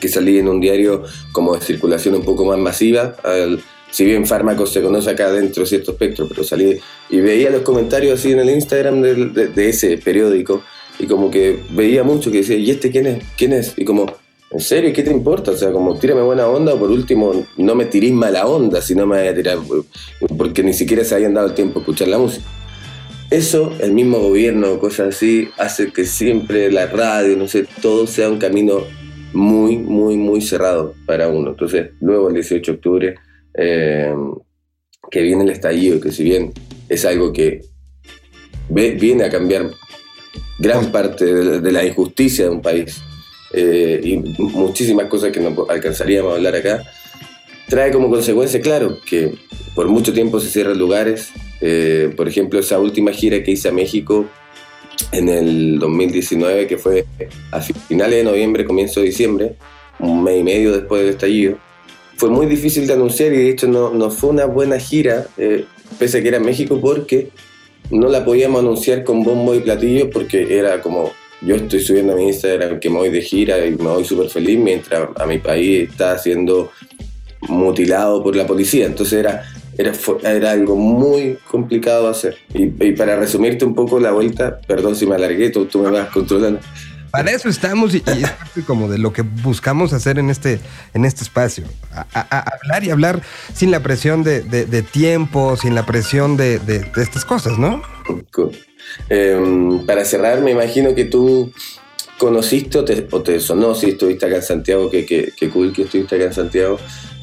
que 0.00 0.08
salí 0.08 0.38
en 0.38 0.48
un 0.48 0.60
diario 0.60 1.04
como 1.32 1.54
de 1.54 1.62
circulación 1.62 2.14
un 2.14 2.24
poco 2.24 2.44
más 2.44 2.58
masiva, 2.58 3.16
al, 3.24 3.62
si 3.92 4.06
bien 4.06 4.26
fármacos 4.26 4.72
se 4.72 4.82
conoce 4.82 5.10
acá 5.10 5.30
dentro 5.30 5.62
de 5.62 5.68
cierto 5.68 5.92
espectro, 5.92 6.26
pero 6.26 6.42
salí 6.42 6.78
y 7.10 7.20
veía 7.20 7.50
los 7.50 7.60
comentarios 7.60 8.18
así 8.18 8.32
en 8.32 8.40
el 8.40 8.50
Instagram 8.50 9.02
de, 9.02 9.68
ese 9.68 9.98
periódico 9.98 10.62
y 10.98 11.06
como 11.06 11.30
que 11.30 11.58
veía 11.70 12.02
mucho 12.02 12.30
que 12.30 12.38
decía, 12.38 12.56
¿y 12.56 12.70
este 12.70 12.90
quién 12.90 13.06
es? 13.06 13.24
¿Quién 13.36 13.52
es? 13.52 13.74
Y 13.76 13.84
como, 13.84 14.06
¿en 14.50 14.60
serio? 14.60 14.92
¿Qué 14.94 15.02
te 15.02 15.10
importa? 15.10 15.50
O 15.50 15.56
sea, 15.56 15.70
como 15.72 15.98
tírame 15.98 16.22
buena 16.22 16.48
onda 16.48 16.72
o 16.72 16.78
por 16.78 16.90
último 16.90 17.44
no 17.58 17.74
me 17.74 17.84
tirís 17.84 18.12
mala 18.12 18.46
onda 18.46 18.80
si 18.80 18.94
no 18.94 19.06
me 19.06 19.18
voy 19.18 19.28
a 19.28 19.34
tirar, 19.34 19.58
porque 20.38 20.62
ni 20.62 20.72
siquiera 20.72 21.04
se 21.04 21.14
habían 21.14 21.34
dado 21.34 21.48
el 21.48 21.54
tiempo 21.54 21.78
a 21.78 21.82
escuchar 21.82 22.08
la 22.08 22.18
música. 22.18 22.46
Eso, 23.30 23.72
el 23.78 23.92
mismo 23.92 24.18
gobierno, 24.20 24.78
cosas 24.78 25.14
así, 25.14 25.50
hace 25.58 25.92
que 25.92 26.04
siempre 26.06 26.72
la 26.72 26.86
radio, 26.86 27.36
no 27.36 27.46
sé, 27.46 27.66
todo 27.82 28.06
sea 28.06 28.30
un 28.30 28.38
camino 28.38 28.84
muy, 29.34 29.76
muy, 29.76 30.16
muy 30.16 30.40
cerrado 30.40 30.94
para 31.04 31.28
uno. 31.28 31.50
Entonces, 31.50 31.90
luego 32.00 32.28
el 32.28 32.34
18 32.34 32.72
de 32.72 32.76
octubre 32.76 33.14
eh, 33.54 34.14
que 35.10 35.22
viene 35.22 35.44
el 35.44 35.50
estallido, 35.50 36.00
que 36.00 36.12
si 36.12 36.24
bien 36.24 36.52
es 36.88 37.04
algo 37.04 37.32
que 37.32 37.62
viene 38.68 39.24
a 39.24 39.30
cambiar 39.30 39.70
gran 40.58 40.90
parte 40.92 41.24
de, 41.60 41.72
la 41.72 41.84
injusticia 41.84 42.44
de 42.44 42.50
un 42.50 42.62
país 42.62 43.02
eh, 43.52 44.00
y 44.02 44.16
muchísimas 44.16 45.06
cosas 45.06 45.32
que 45.32 45.40
no 45.40 45.66
alcanzaríamos 45.68 46.32
a 46.32 46.36
hablar 46.36 46.54
acá, 46.54 46.82
trae 47.68 47.90
como 47.90 48.08
consecuencia, 48.08 48.60
claro, 48.60 48.98
que 49.04 49.34
por 49.74 49.88
mucho 49.88 50.12
tiempo 50.12 50.40
se 50.40 50.48
cierran 50.48 50.78
lugares. 50.78 51.30
Eh, 51.60 52.12
por 52.16 52.28
ejemplo, 52.28 52.60
esa 52.60 52.78
última 52.78 53.12
gira 53.12 53.42
que 53.42 53.52
hice 53.52 53.68
a 53.68 53.72
México 53.72 54.26
en 55.10 55.28
el 55.28 55.78
2019, 55.78 56.66
que 56.66 56.78
fue 56.78 57.04
a 57.50 57.60
finales 57.60 58.18
de 58.18 58.24
noviembre, 58.24 58.64
comienzo 58.64 59.00
de 59.00 59.06
diciembre, 59.06 59.56
un 59.98 60.22
mes 60.22 60.40
y 60.40 60.42
medio 60.42 60.72
después 60.72 61.02
del 61.02 61.10
estallido, 61.10 61.58
fue 62.22 62.30
muy 62.30 62.46
difícil 62.46 62.86
de 62.86 62.92
anunciar 62.92 63.32
y 63.32 63.36
de 63.36 63.50
hecho 63.50 63.66
no, 63.66 64.08
fue 64.12 64.30
una 64.30 64.44
buena 64.44 64.78
gira, 64.78 65.26
eh, 65.36 65.64
pese 65.98 66.18
a 66.18 66.22
que 66.22 66.28
era 66.28 66.38
México, 66.38 66.78
porque 66.80 67.30
no 67.90 68.08
la 68.08 68.24
podíamos 68.24 68.60
anunciar 68.60 69.02
con 69.02 69.24
bombo 69.24 69.56
y 69.56 69.58
platillo 69.58 70.08
porque 70.08 70.56
era 70.56 70.80
como 70.80 71.10
yo 71.40 71.56
estoy 71.56 71.80
subiendo 71.80 72.12
a 72.12 72.16
mi 72.16 72.28
Instagram 72.28 72.78
que 72.78 72.88
me 72.90 72.98
voy 72.98 73.10
de 73.10 73.22
gira 73.22 73.66
y 73.66 73.72
me 73.72 73.88
voy 73.88 74.04
súper 74.04 74.28
feliz 74.28 74.56
mientras 74.56 75.08
a 75.16 75.26
mi 75.26 75.38
país 75.38 75.90
está 75.90 76.16
siendo 76.16 76.70
mutilado 77.48 78.22
por 78.22 78.36
la 78.36 78.46
policía. 78.46 78.86
Entonces 78.86 79.18
era, 79.18 79.42
era, 79.76 79.92
era 80.22 80.52
algo 80.52 80.76
muy 80.76 81.38
complicado 81.50 82.04
de 82.04 82.10
hacer. 82.10 82.36
Y, 82.54 82.92
para 82.92 83.16
resumirte 83.16 83.64
un 83.64 83.74
poco 83.74 83.98
la 83.98 84.12
vuelta, 84.12 84.60
perdón 84.64 84.94
si 84.94 85.06
me 85.06 85.16
alargué, 85.16 85.50
tú, 85.50 85.64
tú 85.64 85.80
me 85.80 85.90
vas 85.90 86.08
controlando. 86.10 86.60
Para 87.12 87.30
eso 87.30 87.50
estamos 87.50 87.94
y, 87.94 87.98
es 87.98 88.04
parte 88.38 88.62
como 88.66 88.88
de 88.88 88.98
lo 88.98 89.12
que 89.12 89.20
buscamos 89.22 89.92
hacer 89.92 90.18
en 90.18 90.30
este, 90.30 90.58
en 90.94 91.04
este 91.04 91.22
espacio. 91.22 91.64
hablar 92.12 92.84
y 92.84 92.90
hablar 92.90 93.22
sin 93.54 93.70
la 93.70 93.82
presión 93.82 94.24
de, 94.24 94.84
tiempo, 94.90 95.56
sin 95.56 95.74
la 95.74 95.84
presión 95.84 96.36
de, 96.36 96.60
estas 96.96 97.24
cosas, 97.24 97.58
¿no? 97.58 97.82
Em, 99.08 99.84
para 99.86 100.04
cerrar, 100.04 100.40
me 100.40 100.50
imagino 100.50 100.94
que 100.94 101.04
tú 101.04 101.52
conociste 102.18 102.78
o 102.78 102.84
te, 102.84 103.40
sonó 103.40 103.74
si 103.74 103.90
estuviste 103.90 104.26
acá 104.26 104.36
en 104.36 104.42
Santiago, 104.42 104.90
que, 104.90 105.32
cool 105.52 105.72
que 105.72 105.82
estuviste 105.82 106.16
acá 106.16 106.24
en 106.24 106.32
Santiago. 106.32 106.78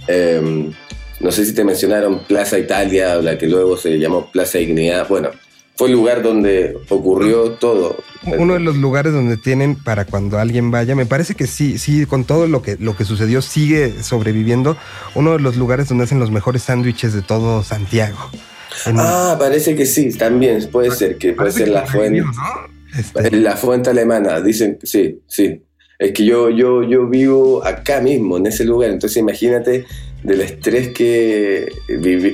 Em, 0.08 0.72
no 1.19 1.31
sé 1.31 1.46
si 1.46 1.53
te 1.53 1.63
mencionaron 1.63 2.19
Plaza 2.19 2.60
Italia, 2.60 3.15
la 3.15 3.38
que 3.38 3.48
luego 3.48 3.75
se 3.75 3.98
llamó 3.98 4.31
Plaza 4.31 4.60
Dignidad. 4.60 5.08
Bueno, 5.08 5.31
fue 5.79 5.88
el 5.88 5.93
lugar 5.93 6.21
donde 6.21 6.77
ocurrió 6.89 7.51
todo. 7.51 7.95
Uno 8.38 8.55
de 8.55 8.59
los 8.59 8.75
lugares 8.75 9.13
donde 9.13 9.38
tienen 9.38 9.77
para 9.77 10.03
cuando 10.03 10.38
alguien 10.38 10.71
vaya, 10.71 10.93
me 10.93 11.05
parece 11.05 11.36
que 11.36 11.48
sí, 11.48 11.77
sí, 11.77 12.05
con 12.05 12.25
todo 12.25 12.48
lo 12.48 12.62
que, 12.62 12.75
lo 12.81 12.98
que 12.98 13.05
sucedió, 13.05 13.41
sigue 13.41 14.03
sobreviviendo. 14.03 14.75
Uno 15.15 15.31
de 15.31 15.39
los 15.39 15.55
lugares 15.55 15.88
donde 15.88 16.03
hacen 16.03 16.19
los 16.19 16.31
mejores 16.31 16.63
sándwiches 16.63 17.13
de 17.13 17.21
todo 17.21 17.63
Santiago. 17.63 18.17
ah, 18.88 19.38
parece 19.39 19.74
que 19.77 19.86
sí, 19.86 20.09
también 20.17 20.69
puede 20.69 20.91
ser, 20.91 21.17
que 21.17 21.31
puede 21.31 21.53
ser 21.53 21.69
la 21.69 21.86
fuente. 21.86 22.25
Este. 22.98 23.38
La 23.38 23.55
fuente 23.55 23.89
alemana, 23.89 24.41
dicen, 24.41 24.79
sí, 24.83 25.21
sí. 25.27 25.62
Es 25.98 26.12
que 26.12 26.25
yo, 26.25 26.50
yo, 26.50 26.83
yo 26.83 27.07
vivo 27.07 27.65
acá 27.65 28.01
mismo, 28.01 28.36
en 28.36 28.48
ese 28.48 28.65
lugar, 28.65 28.89
entonces 28.89 29.15
imagínate 29.15 29.86
del 30.24 30.41
estrés 30.41 30.89
que 30.89 31.71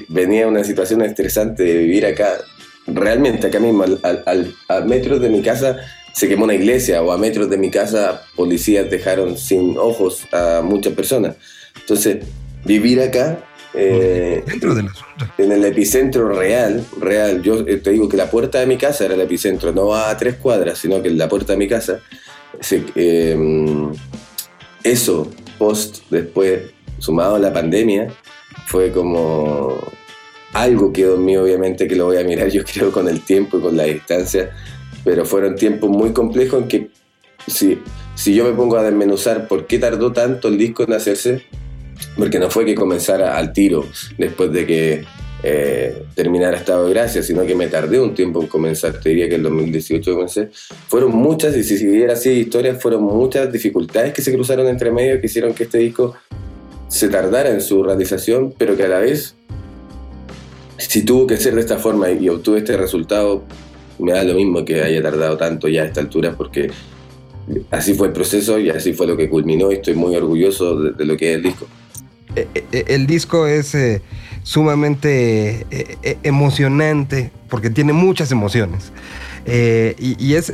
venía 0.09 0.47
una 0.47 0.63
situación 0.63 1.03
estresante 1.03 1.61
de 1.61 1.77
vivir 1.77 2.07
acá 2.07 2.39
realmente 2.87 3.47
acá 3.47 3.59
mismo, 3.59 3.83
al, 4.03 4.55
a 4.67 4.81
metros 4.81 5.21
de 5.21 5.29
mi 5.29 5.41
casa 5.41 5.77
se 6.13 6.29
quemó 6.29 6.45
una 6.45 6.53
iglesia 6.53 7.01
o 7.01 7.11
a 7.11 7.17
metros 7.17 7.49
de 7.49 7.57
mi 7.57 7.69
casa 7.69 8.23
policías 8.35 8.89
dejaron 8.89 9.37
sin 9.37 9.77
ojos 9.77 10.25
a 10.31 10.61
muchas 10.63 10.93
personas. 10.93 11.35
Entonces, 11.79 12.25
vivir 12.63 13.01
acá... 13.01 13.39
Eh, 13.77 14.41
en 15.37 15.51
el 15.51 15.65
epicentro 15.65 16.29
real, 16.29 16.85
real, 16.97 17.41
yo 17.41 17.59
eh, 17.67 17.75
te 17.75 17.89
digo 17.89 18.07
que 18.07 18.15
la 18.15 18.31
puerta 18.31 18.61
de 18.61 18.65
mi 18.65 18.77
casa 18.77 19.03
era 19.03 19.15
el 19.15 19.19
epicentro, 19.19 19.73
no 19.73 19.93
a 19.93 20.15
tres 20.15 20.35
cuadras, 20.35 20.77
sino 20.77 21.03
que 21.03 21.09
la 21.09 21.27
puerta 21.27 21.51
de 21.51 21.57
mi 21.57 21.67
casa, 21.67 21.99
em, 22.95 23.91
eso, 24.81 25.29
post, 25.57 26.03
después, 26.09 26.71
sumado 26.99 27.35
a 27.35 27.39
la 27.39 27.51
pandemia, 27.51 28.07
fue 28.67 28.93
como 28.93 29.77
algo 30.55 30.93
quedó 30.93 31.15
en 31.15 31.37
obviamente, 31.37 31.87
que 31.87 31.95
lo 31.95 32.05
voy 32.05 32.17
a 32.17 32.23
mirar 32.23 32.49
yo 32.51 32.63
creo 32.63 32.91
con 32.91 33.07
el 33.07 33.21
tiempo 33.21 33.59
y 33.59 33.61
con 33.61 33.77
la 33.77 33.83
distancia, 33.83 34.51
pero 35.03 35.25
fueron 35.25 35.55
tiempos 35.55 35.89
muy 35.89 36.11
complejos 36.11 36.63
en 36.63 36.67
que 36.67 36.89
si, 37.45 37.79
si 38.15 38.33
yo 38.33 38.45
me 38.45 38.53
pongo 38.53 38.77
a 38.77 38.83
desmenuzar 38.83 39.47
por 39.47 39.67
qué 39.67 39.77
tardó 39.77 40.11
tanto 40.13 40.47
el 40.47 40.57
disco 40.57 40.83
en 40.83 40.93
hacerse, 40.93 41.43
porque 42.17 42.39
no 42.39 42.49
fue 42.49 42.65
que 42.65 42.73
comenzara 42.73 43.37
al 43.37 43.53
tiro 43.53 43.85
después 44.17 44.51
de 44.51 44.65
que 44.65 45.05
eh, 45.43 46.03
terminara 46.15 46.57
Estado 46.57 46.87
de 46.87 46.93
Gracia, 46.93 47.21
sino 47.21 47.45
que 47.45 47.53
me 47.53 47.67
tardé 47.67 47.99
un 47.99 48.15
tiempo 48.15 48.41
en 48.41 48.47
comenzar, 48.47 48.99
te 48.99 49.09
diría 49.09 49.27
que 49.27 49.35
el 49.35 49.43
2018 49.43 50.13
comencé, 50.13 50.49
fueron 50.87 51.11
muchas, 51.11 51.55
y 51.57 51.63
si 51.63 51.77
siguiera 51.77 52.13
así 52.13 52.31
historias, 52.31 52.81
fueron 52.81 53.03
muchas 53.03 53.51
dificultades 53.51 54.13
que 54.13 54.21
se 54.21 54.33
cruzaron 54.33 54.67
entre 54.67 54.89
medio 54.91 55.19
que 55.19 55.27
hicieron 55.27 55.53
que 55.53 55.63
este 55.65 55.79
disco 55.79 56.15
se 56.87 57.09
tardara 57.09 57.49
en 57.49 57.59
su 57.59 57.83
realización, 57.83 58.53
pero 58.57 58.77
que 58.77 58.83
a 58.83 58.87
la 58.87 58.99
vez 58.99 59.35
si 60.77 61.03
tuvo 61.03 61.27
que 61.27 61.37
ser 61.37 61.55
de 61.55 61.61
esta 61.61 61.77
forma 61.77 62.09
y 62.11 62.27
obtuve 62.29 62.59
este 62.59 62.77
resultado, 62.77 63.43
me 63.99 64.11
da 64.11 64.23
lo 64.23 64.33
mismo 64.33 64.65
que 64.65 64.81
haya 64.81 65.01
tardado 65.01 65.37
tanto 65.37 65.67
ya 65.67 65.83
a 65.83 65.85
esta 65.85 66.01
altura, 66.01 66.33
porque 66.35 66.69
así 67.71 67.93
fue 67.93 68.07
el 68.07 68.13
proceso 68.13 68.59
y 68.59 68.69
así 68.69 68.93
fue 68.93 69.07
lo 69.07 69.15
que 69.15 69.29
culminó 69.29 69.71
y 69.71 69.75
estoy 69.75 69.95
muy 69.95 70.15
orgulloso 70.15 70.75
de, 70.79 71.05
lo 71.05 71.15
que 71.15 71.31
es 71.31 71.35
el 71.37 71.43
disco. 71.43 71.67
Eh, 72.35 72.47
eh, 72.71 72.83
el 72.87 73.07
disco 73.07 73.47
es 73.47 73.73
eh, 73.75 74.01
sumamente 74.43 75.65
emocionante 76.23 77.31
porque 77.49 77.69
tiene 77.69 77.93
muchas 77.93 78.31
emociones. 78.31 78.91
y, 79.47 80.33
es, 80.33 80.51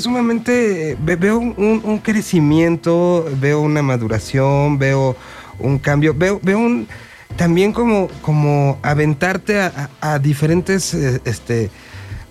sumamente, 0.00 0.96
veo 1.02 1.38
un, 1.38 2.00
crecimiento, 2.02 3.26
veo 3.40 3.60
una 3.60 3.82
maduración, 3.82 4.78
veo 4.78 5.16
un 5.58 5.78
cambio, 5.78 6.14
veo, 6.14 6.38
veo 6.42 6.58
un, 6.58 6.86
también 7.36 7.72
como, 7.72 8.08
como 8.22 8.78
aventarte 8.82 9.60
a, 9.60 10.18
diferentes, 10.18 10.94
eh, 10.94 11.20
este, 11.24 11.70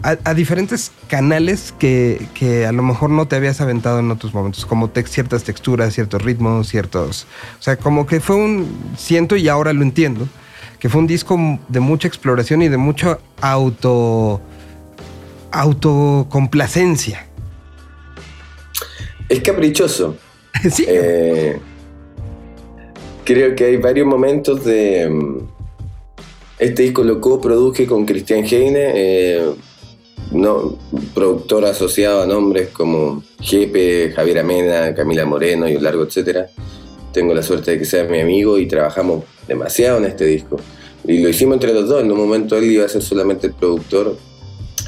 a, 0.02 0.34
diferentes 0.34 0.92
canales 1.08 1.74
que, 1.78 2.28
que, 2.34 2.66
a 2.66 2.72
lo 2.72 2.84
mejor 2.84 3.10
no 3.10 3.28
te 3.28 3.36
habías 3.36 3.62
aventado 3.62 4.00
en 4.00 4.12
otros 4.12 4.34
momentos, 4.34 4.66
como 4.66 4.92
ciertas 5.06 5.44
texturas, 5.44 5.94
ciertos 5.94 6.22
ritmos, 6.22 6.70
ciertos... 6.70 7.28
O 7.60 7.62
sea, 7.62 7.78
como 7.78 8.06
que 8.06 8.20
fue 8.20 8.36
un... 8.36 8.94
Siento 8.98 9.36
y 9.36 9.48
ahora 9.48 9.74
lo 9.74 9.84
entiendo, 9.84 10.28
que 10.80 10.90
fue 10.90 11.02
un 11.02 11.08
disco 11.08 11.38
de 11.68 11.80
mucha 11.80 12.08
exploración 12.08 12.62
y 12.62 12.70
de 12.70 12.78
mucha 12.78 13.20
auto... 13.42 14.42
autocomplacencia. 15.52 17.28
Es 19.30 19.42
caprichoso. 19.42 20.18
sí. 20.72 20.86
Eh, 20.88 21.60
creo 23.24 23.56
que 23.56 23.66
hay 23.66 23.78
varios 23.78 24.08
momentos 24.08 24.64
de... 24.64 25.10
Mm, 25.10 25.38
este 26.60 26.84
disco 26.84 27.04
lo 27.04 27.20
co-produje 27.20 27.86
con 27.86 28.06
Cristian 28.06 28.46
Heine, 28.46 28.92
eh, 28.96 29.42
no, 30.32 30.78
productor 31.14 31.66
asociado 31.66 32.22
a 32.22 32.26
nombres 32.26 32.70
como 32.70 33.24
Jepe, 33.42 34.12
Javier 34.16 34.40
Amena, 34.40 34.94
Camila 34.96 35.26
Moreno 35.26 35.68
y 35.68 35.76
un 35.76 35.84
largo 35.84 36.04
etcétera. 36.04 36.48
Tengo 37.12 37.34
la 37.34 37.44
suerte 37.44 37.72
de 37.72 37.80
que 37.80 37.86
sea 37.86 38.06
mi 38.06 38.20
amigo 38.20 38.58
y 38.58 38.68
trabajamos 38.68 39.26
demasiado 39.48 39.98
en 39.98 40.06
este 40.06 40.26
disco. 40.26 40.58
Y 41.06 41.22
lo 41.22 41.30
hicimos 41.30 41.56
entre 41.56 41.74
los 41.74 41.88
dos. 41.88 42.02
En 42.02 42.12
un 42.12 42.18
momento 42.18 42.58
él 42.58 42.72
iba 42.72 42.86
a 42.86 42.90
ser 42.90 43.02
solamente 43.02 43.48
el 43.48 43.54
productor. 43.54 44.18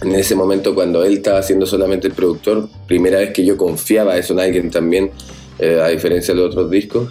En 0.01 0.13
ese 0.13 0.35
momento, 0.35 0.73
cuando 0.73 1.03
él 1.03 1.15
estaba 1.15 1.41
siendo 1.43 1.65
solamente 1.65 2.07
el 2.07 2.13
productor, 2.13 2.67
primera 2.87 3.19
vez 3.19 3.31
que 3.31 3.45
yo 3.45 3.57
confiaba 3.57 4.17
eso 4.17 4.33
en 4.33 4.39
alguien 4.39 4.69
también, 4.69 5.11
eh, 5.59 5.79
a 5.81 5.87
diferencia 5.89 6.33
de 6.33 6.41
los 6.41 6.49
otros 6.49 6.69
discos. 6.69 7.09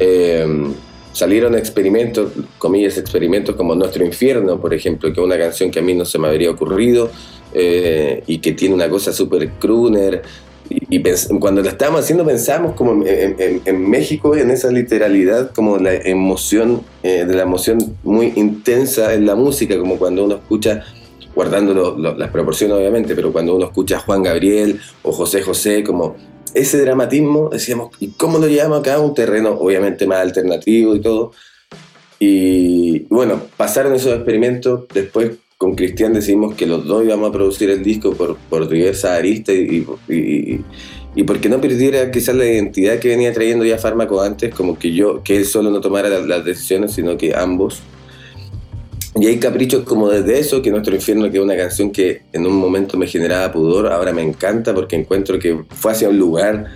Eh, 0.00 0.72
salieron 1.12 1.54
experimentos, 1.54 2.32
comillas, 2.58 2.96
experimentos 2.98 3.54
como 3.56 3.74
Nuestro 3.74 4.04
Infierno, 4.04 4.60
por 4.60 4.72
ejemplo, 4.74 5.12
que 5.12 5.20
es 5.20 5.26
una 5.26 5.38
canción 5.38 5.70
que 5.70 5.80
a 5.80 5.82
mí 5.82 5.94
no 5.94 6.04
se 6.04 6.18
me 6.18 6.28
habría 6.28 6.50
ocurrido 6.50 7.10
eh, 7.52 8.22
y 8.26 8.38
que 8.38 8.52
tiene 8.52 8.74
una 8.74 8.88
cosa 8.88 9.12
súper 9.12 9.50
crooner. 9.58 10.22
Y, 10.68 11.02
cuando 11.40 11.62
la 11.62 11.70
estábamos 11.70 12.02
haciendo 12.02 12.24
pensamos 12.24 12.74
como 12.74 13.04
en, 13.04 13.90
México, 13.90 14.36
en 14.36 14.52
esa 14.52 14.70
literalidad, 14.70 15.50
como 15.50 15.78
la 15.78 15.94
emoción, 15.94 16.82
eh, 17.02 17.24
de 17.24 17.34
la 17.34 17.42
emoción 17.42 17.96
muy 18.04 18.32
intensa 18.36 19.12
en 19.14 19.26
la 19.26 19.34
música, 19.34 19.76
como 19.78 19.98
cuando 19.98 20.24
uno 20.24 20.36
escucha, 20.36 20.84
guardando 21.34 21.96
las 21.98 22.30
proporciones 22.30 22.76
obviamente, 22.76 23.16
pero 23.16 23.32
cuando 23.32 23.56
uno 23.56 23.66
escucha 23.66 23.96
a 23.96 24.00
Juan 24.00 24.22
Gabriel 24.22 24.80
o 25.02 25.10
José 25.10 25.42
José, 25.42 25.82
como 25.82 26.14
ese 26.54 26.80
dramatismo, 26.80 27.48
decíamos, 27.50 27.90
¿y 28.00 28.08
cómo 28.08 28.38
lo 28.38 28.48
llevamos 28.48 28.80
acá 28.80 28.98
un 28.98 29.14
terreno 29.14 29.50
obviamente 29.50 30.06
más 30.06 30.18
alternativo 30.18 30.94
y 30.94 31.00
todo? 31.00 31.32
Y 32.18 33.00
bueno, 33.08 33.40
pasaron 33.56 33.94
esos 33.94 34.14
experimentos, 34.14 34.86
después 34.92 35.32
con 35.60 35.74
Cristian 35.74 36.14
decidimos 36.14 36.54
que 36.54 36.66
los 36.66 36.86
dos 36.86 37.04
íbamos 37.04 37.28
a 37.28 37.32
producir 37.32 37.68
el 37.68 37.82
disco 37.82 38.14
por, 38.14 38.36
por 38.36 38.66
diversas 38.66 39.10
aristas 39.10 39.54
y, 39.54 39.86
y, 40.08 40.64
y, 41.14 41.22
porque 41.24 41.50
no 41.50 41.60
perdiera 41.60 42.10
quizás 42.10 42.34
la 42.34 42.46
identidad 42.46 42.98
que 42.98 43.08
venía 43.08 43.30
trayendo 43.32 43.66
ya 43.66 43.76
Fármaco 43.76 44.22
antes, 44.22 44.54
como 44.54 44.78
que 44.78 44.92
yo, 44.94 45.22
que 45.22 45.36
él 45.36 45.44
solo 45.44 45.70
no 45.70 45.82
tomara 45.82 46.08
las, 46.08 46.44
decisiones, 46.46 46.92
sino 46.92 47.18
que 47.18 47.34
ambos. 47.34 47.82
Y 49.16 49.26
hay 49.26 49.38
caprichos 49.38 49.84
como 49.84 50.08
desde 50.08 50.38
eso, 50.38 50.62
que 50.62 50.70
Nuestro 50.70 50.94
Infierno, 50.94 51.30
que 51.30 51.38
es 51.38 51.42
una 51.42 51.56
canción 51.56 51.90
que 51.90 52.22
en 52.32 52.46
un 52.46 52.54
momento 52.54 52.96
me 52.96 53.08
generaba 53.08 53.52
pudor, 53.52 53.92
ahora 53.92 54.12
me 54.12 54.22
encanta 54.22 54.72
porque 54.72 54.96
encuentro 54.96 55.38
que 55.38 55.64
fue 55.70 55.92
hacia 55.92 56.08
un 56.08 56.18
lugar 56.18 56.66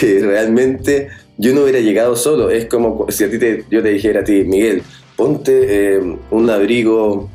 que 0.00 0.20
realmente 0.20 1.08
yo 1.36 1.54
no 1.54 1.62
hubiera 1.62 1.78
llegado 1.80 2.16
solo. 2.16 2.50
Es 2.50 2.66
como 2.66 3.06
si 3.10 3.24
a 3.24 3.30
ti 3.30 3.38
te, 3.38 3.64
yo 3.70 3.82
te 3.82 3.90
dijera 3.90 4.20
a 4.20 4.24
ti, 4.24 4.44
Miguel, 4.44 4.82
ponte 5.16 5.96
eh, 5.96 6.16
un 6.30 6.50
abrigo 6.50 7.28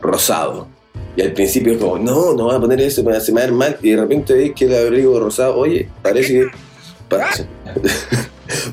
rosado. 0.00 0.68
Y 1.16 1.22
al 1.22 1.32
principio 1.32 1.74
es 1.74 1.78
como, 1.78 1.96
no, 1.96 2.34
no 2.34 2.44
voy 2.44 2.56
a 2.56 2.60
poner 2.60 2.80
eso, 2.80 3.04
me 3.04 3.16
hace 3.16 3.32
ver 3.32 3.52
mal. 3.52 3.76
Y 3.80 3.90
de 3.90 3.96
repente 3.96 4.34
ves 4.34 4.52
que 4.56 4.64
el 4.64 4.74
abrigo 4.74 5.20
rosado, 5.20 5.56
oye, 5.56 5.88
parece 6.02 6.32
que. 6.32 6.46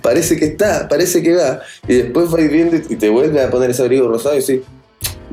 Parece, 0.01 0.35
que 0.39 0.45
está, 0.45 0.87
parece 0.87 1.21
que 1.21 1.35
va. 1.35 1.61
Y 1.87 1.93
después 1.95 2.31
vas 2.31 2.49
viendo 2.49 2.75
y 2.75 2.95
te 2.95 3.09
vuelves 3.09 3.45
a 3.45 3.51
poner 3.51 3.69
ese 3.69 3.83
abrigo 3.83 4.07
rosado 4.07 4.35
y 4.35 4.39
decís, 4.39 4.61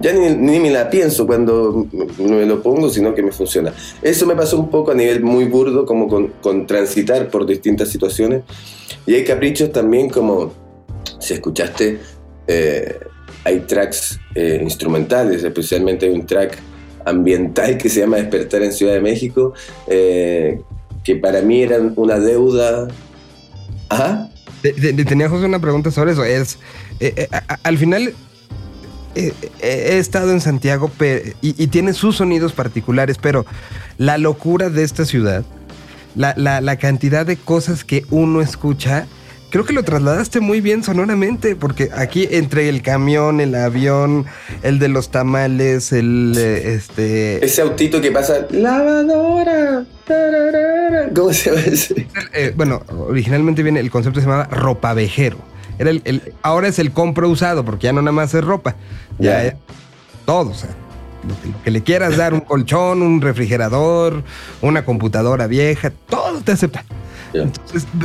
ya 0.00 0.12
ni, 0.12 0.30
ni, 0.30 0.60
me 0.60 0.70
la 0.70 0.90
pienso 0.90 1.26
cuando 1.26 1.86
me 2.18 2.46
lo 2.46 2.62
pongo, 2.62 2.88
sino 2.90 3.14
que 3.14 3.22
me 3.22 3.32
funciona. 3.32 3.72
Eso 4.02 4.26
me 4.26 4.36
pasó 4.36 4.58
un 4.58 4.70
poco 4.70 4.92
a 4.92 4.94
nivel 4.94 5.22
muy 5.22 5.44
burdo, 5.44 5.84
como 5.86 6.08
con, 6.08 6.28
con 6.40 6.66
transitar 6.66 7.28
por 7.28 7.46
distintas 7.46 7.88
situaciones. 7.88 8.42
Y 9.06 9.14
hay 9.14 9.24
caprichos 9.24 9.72
también 9.72 10.08
como, 10.08 10.52
si 11.18 11.34
escuchaste, 11.34 11.98
eh, 12.46 12.98
hay 13.44 13.60
tracks 13.60 14.20
eh, 14.34 14.60
instrumentales, 14.62 15.42
especialmente 15.42 16.06
hay 16.06 16.12
un 16.12 16.26
track 16.26 16.58
ambiental 17.04 17.78
que 17.78 17.88
se 17.88 18.00
llama 18.00 18.16
Despertar 18.18 18.62
en 18.62 18.72
Ciudad 18.72 18.94
de 18.94 19.00
México, 19.00 19.54
eh, 19.86 20.60
que 21.02 21.16
para 21.16 21.40
mí 21.40 21.62
era 21.62 21.78
una 21.96 22.18
deuda. 22.18 22.88
Ajá. 23.88 24.30
Tenía 25.06 25.28
José 25.28 25.46
una 25.46 25.60
pregunta 25.60 25.90
sobre 25.90 26.12
eso. 26.12 26.24
Es, 26.24 26.58
eh, 27.00 27.28
al 27.62 27.78
final 27.78 28.12
he 29.60 29.98
estado 29.98 30.32
en 30.32 30.40
Santiago 30.40 30.90
y, 31.40 31.66
tiene 31.68 31.92
sus 31.92 32.16
sonidos 32.16 32.52
particulares, 32.52 33.18
pero 33.20 33.44
la 33.98 34.18
locura 34.18 34.70
de 34.70 34.84
esta 34.84 35.04
ciudad, 35.04 35.44
la, 36.14 36.34
la 36.36 36.76
cantidad 36.76 37.26
de 37.26 37.36
cosas 37.36 37.84
que 37.84 38.04
uno 38.10 38.40
escucha, 38.40 39.06
creo 39.50 39.64
que 39.64 39.72
lo 39.72 39.82
trasladaste 39.82 40.40
muy 40.40 40.60
bien 40.60 40.82
sonoramente, 40.82 41.56
porque 41.56 41.90
aquí 41.94 42.28
entre 42.30 42.68
el 42.68 42.82
camión, 42.82 43.40
el 43.40 43.54
avión, 43.54 44.26
el 44.62 44.78
de 44.78 44.88
los 44.88 45.10
tamales, 45.10 45.92
el 45.92 46.34
eh, 46.36 46.74
este. 46.74 47.44
Ese 47.44 47.62
autito 47.62 48.00
que 48.00 48.10
pasa. 48.12 48.46
Lavadora. 48.50 49.84
¿Cómo 51.14 51.32
se 51.32 51.50
llama 51.50 51.62
ese? 51.66 52.06
Eh, 52.32 52.52
bueno, 52.56 52.82
originalmente 53.08 53.62
viene, 53.62 53.80
el 53.80 53.90
concepto 53.90 54.20
se 54.20 54.26
llamaba 54.26 54.44
ropavejero. 54.44 55.38
Era 55.78 55.90
el, 55.90 56.34
ahora 56.42 56.68
es 56.68 56.78
el 56.78 56.92
compro 56.92 57.28
usado, 57.28 57.64
porque 57.64 57.84
ya 57.84 57.92
no 57.92 58.02
nada 58.02 58.12
más 58.12 58.34
es 58.34 58.44
ropa. 58.44 58.76
Ya 59.18 59.44
es 59.44 59.54
todo, 60.24 60.50
o 60.50 60.54
sea. 60.54 60.70
Lo 61.26 61.62
que, 61.64 61.70
le 61.72 61.82
quieras 61.82 62.16
dar, 62.16 62.32
un 62.32 62.40
colchón, 62.40 63.02
un 63.02 63.20
refrigerador, 63.20 64.22
una 64.62 64.84
computadora 64.84 65.48
vieja, 65.48 65.90
todo 66.08 66.40
te 66.40 66.52
acepta 66.52 66.84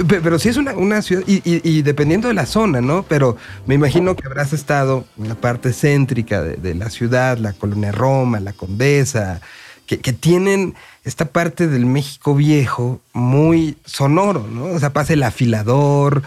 pero 0.07 0.39
sí 0.39 0.49
es 0.49 0.57
una, 0.57 1.01
ciudad, 1.01 1.23
y, 1.27 1.81
dependiendo 1.81 2.27
de 2.27 2.33
la 2.33 2.45
zona, 2.45 2.81
¿no? 2.81 3.03
Pero 3.03 3.38
me 3.65 3.75
imagino 3.75 4.15
que 4.15 4.25
habrás 4.25 4.53
estado 4.53 5.05
en 5.17 5.29
la 5.29 5.36
parte 5.36 5.71
céntrica 5.73 6.41
de, 6.41 6.75
la 6.75 6.89
ciudad, 6.89 7.38
la 7.38 7.53
colonia 7.53 7.91
Roma, 7.91 8.39
la 8.39 8.53
Condesa, 8.53 9.41
que, 9.86 9.98
tienen 10.13 10.76
esta 11.04 11.26
parte 11.26 11.67
del 11.67 11.86
México 11.86 12.36
viejo 12.36 13.02
muy 13.13 13.78
sonoro, 13.86 14.48
¿no? 14.48 14.65
O 14.65 14.80
sea, 14.80 14.93
pasa 14.93 15.13
el 15.13 15.24
afilador, 15.24 16.24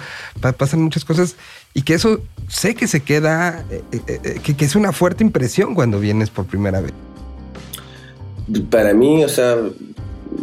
pasan 0.58 0.82
muchas 0.82 1.04
cosas, 1.04 1.36
y 1.74 1.82
que 1.82 1.94
eso 1.94 2.20
sé 2.48 2.74
que 2.74 2.86
se 2.86 3.00
queda, 3.00 3.64
eh, 3.70 3.82
eh, 3.92 4.20
eh, 4.24 4.40
que, 4.42 4.56
que 4.56 4.64
es 4.64 4.76
una 4.76 4.92
fuerte 4.92 5.24
impresión 5.24 5.74
cuando 5.74 6.00
vienes 6.00 6.30
por 6.30 6.46
primera 6.46 6.80
vez. 6.80 6.92
Para 8.70 8.94
mí, 8.94 9.24
o 9.24 9.28
sea, 9.28 9.56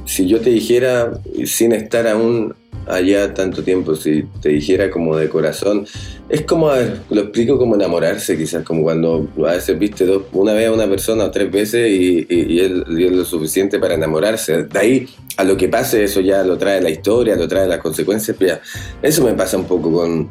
si 0.05 0.27
yo 0.27 0.41
te 0.41 0.49
dijera, 0.49 1.13
sin 1.45 1.71
estar 1.71 2.07
aún 2.07 2.53
allá 2.87 3.33
tanto 3.33 3.63
tiempo, 3.63 3.95
si 3.95 4.23
te 4.41 4.49
dijera 4.49 4.89
como 4.89 5.15
de 5.15 5.29
corazón, 5.29 5.85
es 6.29 6.41
como, 6.41 6.71
lo 7.09 7.21
explico 7.21 7.57
como 7.57 7.75
enamorarse 7.75 8.37
quizás, 8.37 8.63
como 8.63 8.83
cuando 8.83 9.27
a 9.39 9.51
veces 9.53 9.77
viste 9.77 10.05
dos, 10.05 10.23
una 10.33 10.53
vez 10.53 10.67
a 10.67 10.73
una 10.73 10.87
persona 10.87 11.25
o 11.25 11.31
tres 11.31 11.51
veces 11.51 11.89
y, 11.89 12.59
él 12.59 12.83
dio 12.95 13.09
lo 13.11 13.25
suficiente 13.25 13.79
para 13.79 13.95
enamorarse. 13.95 14.63
De 14.63 14.79
ahí 14.79 15.07
a 15.37 15.43
lo 15.43 15.57
que 15.57 15.69
pase, 15.69 16.03
eso 16.03 16.21
ya 16.21 16.43
lo 16.43 16.57
trae 16.57 16.81
la 16.81 16.89
historia, 16.89 17.35
lo 17.35 17.47
trae 17.47 17.67
las 17.67 17.79
consecuencias, 17.79 18.35
pero 18.37 18.59
eso 19.01 19.23
me 19.23 19.33
pasa 19.33 19.57
un 19.57 19.65
poco 19.65 19.91
con, 19.91 20.29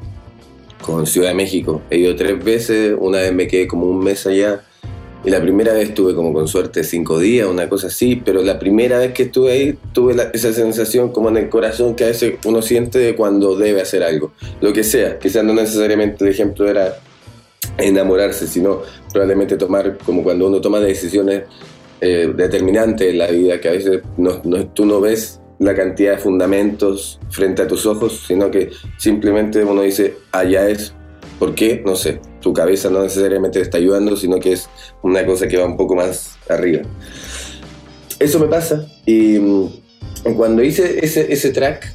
con 0.82 1.06
Ciudad 1.06 1.28
de 1.28 1.34
México. 1.34 1.82
He 1.90 1.98
ido 1.98 2.16
tres 2.16 2.42
veces, 2.42 2.94
una 2.98 3.18
vez 3.18 3.32
me 3.32 3.46
quedé 3.46 3.66
como 3.66 3.86
un 3.86 4.02
mes 4.02 4.26
allá 4.26 4.62
y 4.62 4.71
la 5.30 5.40
primera 5.40 5.72
vez 5.72 5.90
estuve 5.90 6.14
como 6.14 6.32
con 6.32 6.48
suerte 6.48 6.82
cinco 6.82 7.18
días, 7.20 7.46
una 7.46 7.68
cosa 7.68 7.86
así, 7.86 8.16
pero 8.16 8.42
la 8.42 8.58
primera 8.58 8.98
vez 8.98 9.12
que 9.12 9.24
estuve 9.24 9.52
ahí 9.52 9.78
tuve 9.92 10.16
esa 10.32 10.52
sensación 10.52 11.10
como 11.12 11.28
en 11.28 11.36
el 11.36 11.48
corazón 11.48 11.94
que 11.94 12.04
a 12.04 12.08
veces 12.08 12.34
uno 12.44 12.60
siente 12.60 12.98
de 12.98 13.14
cuando 13.14 13.56
debe 13.56 13.80
hacer 13.80 14.02
algo, 14.02 14.32
lo 14.60 14.72
que 14.72 14.82
sea. 14.82 15.18
Quizás 15.20 15.44
no 15.44 15.54
necesariamente 15.54 16.24
el 16.24 16.30
ejemplo 16.30 16.68
era 16.68 16.98
enamorarse, 17.78 18.48
sino 18.48 18.82
probablemente 19.12 19.56
tomar 19.56 19.96
como 19.98 20.24
cuando 20.24 20.48
uno 20.48 20.60
toma 20.60 20.80
decisiones 20.80 21.44
eh, 22.00 22.32
determinantes 22.36 23.08
en 23.08 23.18
la 23.18 23.28
vida, 23.28 23.60
que 23.60 23.68
a 23.68 23.72
veces 23.72 24.02
no, 24.16 24.40
tú 24.74 24.86
no 24.86 25.00
ves 25.00 25.40
la 25.60 25.76
cantidad 25.76 26.16
de 26.16 26.18
fundamentos 26.18 27.20
frente 27.30 27.62
a 27.62 27.68
tus 27.68 27.86
ojos, 27.86 28.24
sino 28.26 28.50
que 28.50 28.70
simplemente 28.98 29.62
uno 29.62 29.82
dice, 29.82 30.16
allá 30.32 30.68
es, 30.68 30.92
¿por 31.38 31.54
qué? 31.54 31.80
No 31.86 31.94
sé 31.94 32.18
tu 32.42 32.52
cabeza 32.52 32.90
no 32.90 33.02
necesariamente 33.02 33.58
te 33.58 33.64
está 33.64 33.78
ayudando, 33.78 34.16
sino 34.16 34.38
que 34.38 34.52
es 34.52 34.68
una 35.02 35.24
cosa 35.24 35.48
que 35.48 35.56
va 35.56 35.64
un 35.64 35.76
poco 35.76 35.94
más 35.94 36.36
arriba. 36.48 36.82
Eso 38.18 38.38
me 38.38 38.46
pasa 38.46 38.86
y 39.06 39.38
mm, 39.38 39.68
cuando 40.36 40.62
hice 40.62 41.04
ese, 41.04 41.32
ese 41.32 41.50
track, 41.50 41.94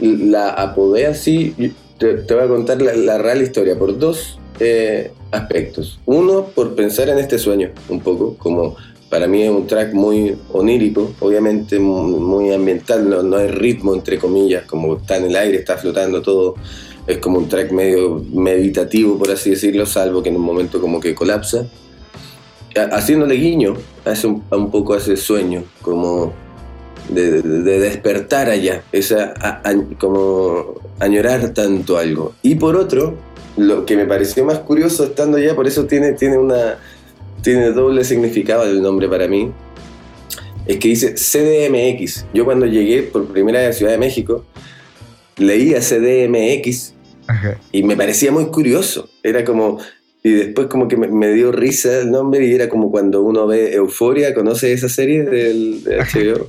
la 0.00 0.50
apodé 0.50 1.06
así, 1.06 1.54
te, 1.98 2.34
voy 2.34 2.44
a 2.44 2.48
contar 2.48 2.82
la, 2.82 3.18
real 3.18 3.42
historia 3.42 3.78
por 3.78 3.98
dos 3.98 4.38
eh, 4.60 5.12
aspectos. 5.30 5.98
Uno, 6.06 6.46
por 6.54 6.74
pensar 6.74 7.08
en 7.08 7.18
este 7.18 7.38
sueño 7.38 7.70
un 7.88 8.00
poco, 8.00 8.36
como 8.36 8.76
para 9.08 9.26
mí 9.26 9.42
es 9.42 9.50
un 9.50 9.66
track 9.66 9.94
muy 9.94 10.36
onírico, 10.52 11.12
obviamente 11.20 11.78
muy, 11.78 12.52
ambiental, 12.52 13.08
no, 13.08 13.22
no, 13.22 13.36
hay 13.36 13.48
ritmo 13.48 13.94
entre 13.94 14.18
comillas, 14.18 14.64
como 14.64 14.96
está 14.96 15.16
en 15.16 15.26
el 15.26 15.36
aire, 15.36 15.58
está 15.58 15.76
flotando 15.76 16.22
todo, 16.22 16.56
es 17.06 17.18
como 17.18 17.38
un 17.38 17.48
track 17.48 17.70
medio 17.70 18.24
meditativo, 18.32 19.18
por 19.18 19.30
así 19.30 19.50
decirlo, 19.50 19.86
salvo 19.86 20.22
que 20.22 20.28
en 20.28 20.36
un 20.36 20.42
momento 20.42 20.80
como 20.80 21.00
que 21.00 21.14
colapsa, 21.14 21.66
haciéndole 22.92 23.36
guiño 23.36 23.74
hace 24.04 24.26
un, 24.26 24.70
poco 24.70 24.94
a 24.94 24.98
ese 24.98 25.16
sueño, 25.16 25.64
como 25.82 26.32
de, 27.08 27.42
despertar 27.42 28.50
allá, 28.50 28.82
esa, 28.92 29.34
como 29.98 30.74
añorar 30.98 31.54
tanto 31.54 31.96
algo. 31.96 32.34
Y 32.42 32.56
por 32.56 32.76
otro, 32.76 33.14
lo 33.56 33.86
que 33.86 33.96
me 33.96 34.04
pareció 34.04 34.44
más 34.44 34.58
curioso 34.58 35.04
estando 35.04 35.38
allá, 35.38 35.54
por 35.54 35.66
eso 35.66 35.86
tiene, 35.86 36.12
tiene 36.12 36.38
una 36.38 36.78
tiene 37.42 37.70
doble 37.70 38.02
significado 38.02 38.64
el 38.64 38.82
nombre 38.82 39.08
para 39.08 39.28
mí, 39.28 39.52
es 40.66 40.78
que 40.78 40.88
dice 40.88 41.14
CDMX. 41.14 42.26
Yo 42.34 42.44
cuando 42.44 42.66
llegué 42.66 43.04
por 43.04 43.28
primera 43.28 43.60
vez 43.60 43.68
a 43.68 43.72
Ciudad 43.72 43.92
de 43.92 43.98
México, 43.98 44.44
leía 45.36 45.78
CDMX 45.80 46.95
y 47.72 47.82
me 47.82 47.96
parecía 47.96 48.32
muy 48.32 48.46
curioso. 48.46 49.08
Era 49.22 49.44
como, 49.44 49.78
y 50.22 50.32
después 50.32 50.66
como 50.68 50.88
que 50.88 50.96
me, 50.96 51.32
dio 51.32 51.52
risa 51.52 52.00
el 52.00 52.10
nombre 52.10 52.44
y 52.46 52.52
era 52.52 52.68
como 52.68 52.90
cuando 52.90 53.22
uno 53.22 53.46
ve 53.46 53.74
Euforia, 53.74 54.34
conoce 54.34 54.72
esa 54.72 54.88
serie 54.88 55.24
del 55.24 55.84
de 55.84 55.98
HBO, 55.98 56.48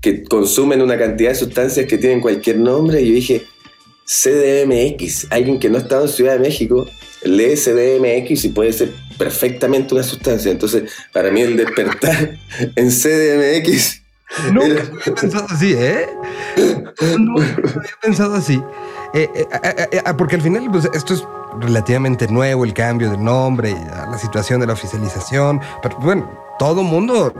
que 0.00 0.24
consumen 0.24 0.82
una 0.82 0.98
cantidad 0.98 1.30
de 1.30 1.36
sustancias 1.36 1.86
que 1.86 1.98
tienen 1.98 2.20
cualquier 2.20 2.58
nombre 2.58 3.00
y 3.00 3.08
yo 3.08 3.14
dije, 3.14 3.42
CDMX, 4.06 5.28
alguien 5.30 5.58
que 5.58 5.70
no 5.70 5.78
ha 5.78 5.80
estado 5.80 6.02
en 6.02 6.08
Ciudad 6.10 6.34
de 6.34 6.40
México, 6.40 6.86
lee 7.24 7.54
CDMX 7.56 8.44
y 8.44 8.48
puede 8.50 8.72
ser 8.72 8.90
perfectamente 9.18 9.94
una 9.94 10.02
sustancia. 10.02 10.50
Entonces, 10.50 10.90
para 11.12 11.30
mí 11.30 11.40
el 11.40 11.56
despertar 11.56 12.36
en 12.76 12.90
CDMX... 12.90 14.03
Nunca 14.52 14.82
había 14.82 15.14
pensado 15.14 15.46
así, 15.50 15.74
¿eh? 15.74 16.08
Nunca 17.18 17.44
había 17.56 17.96
pensado 18.00 18.34
así. 18.34 18.62
Eh, 19.12 19.30
eh, 19.32 19.88
eh, 19.92 20.02
porque 20.18 20.36
al 20.36 20.42
final, 20.42 20.68
pues, 20.70 20.88
esto 20.92 21.14
es 21.14 21.24
relativamente 21.60 22.26
nuevo, 22.28 22.64
el 22.64 22.74
cambio 22.74 23.10
del 23.10 23.22
nombre, 23.22 23.70
y 23.70 23.74
la 23.74 24.18
situación 24.18 24.60
de 24.60 24.66
la 24.66 24.72
oficialización. 24.72 25.60
Pero 25.82 25.96
bueno, 25.98 26.28
todo 26.58 26.82
mundo, 26.82 27.32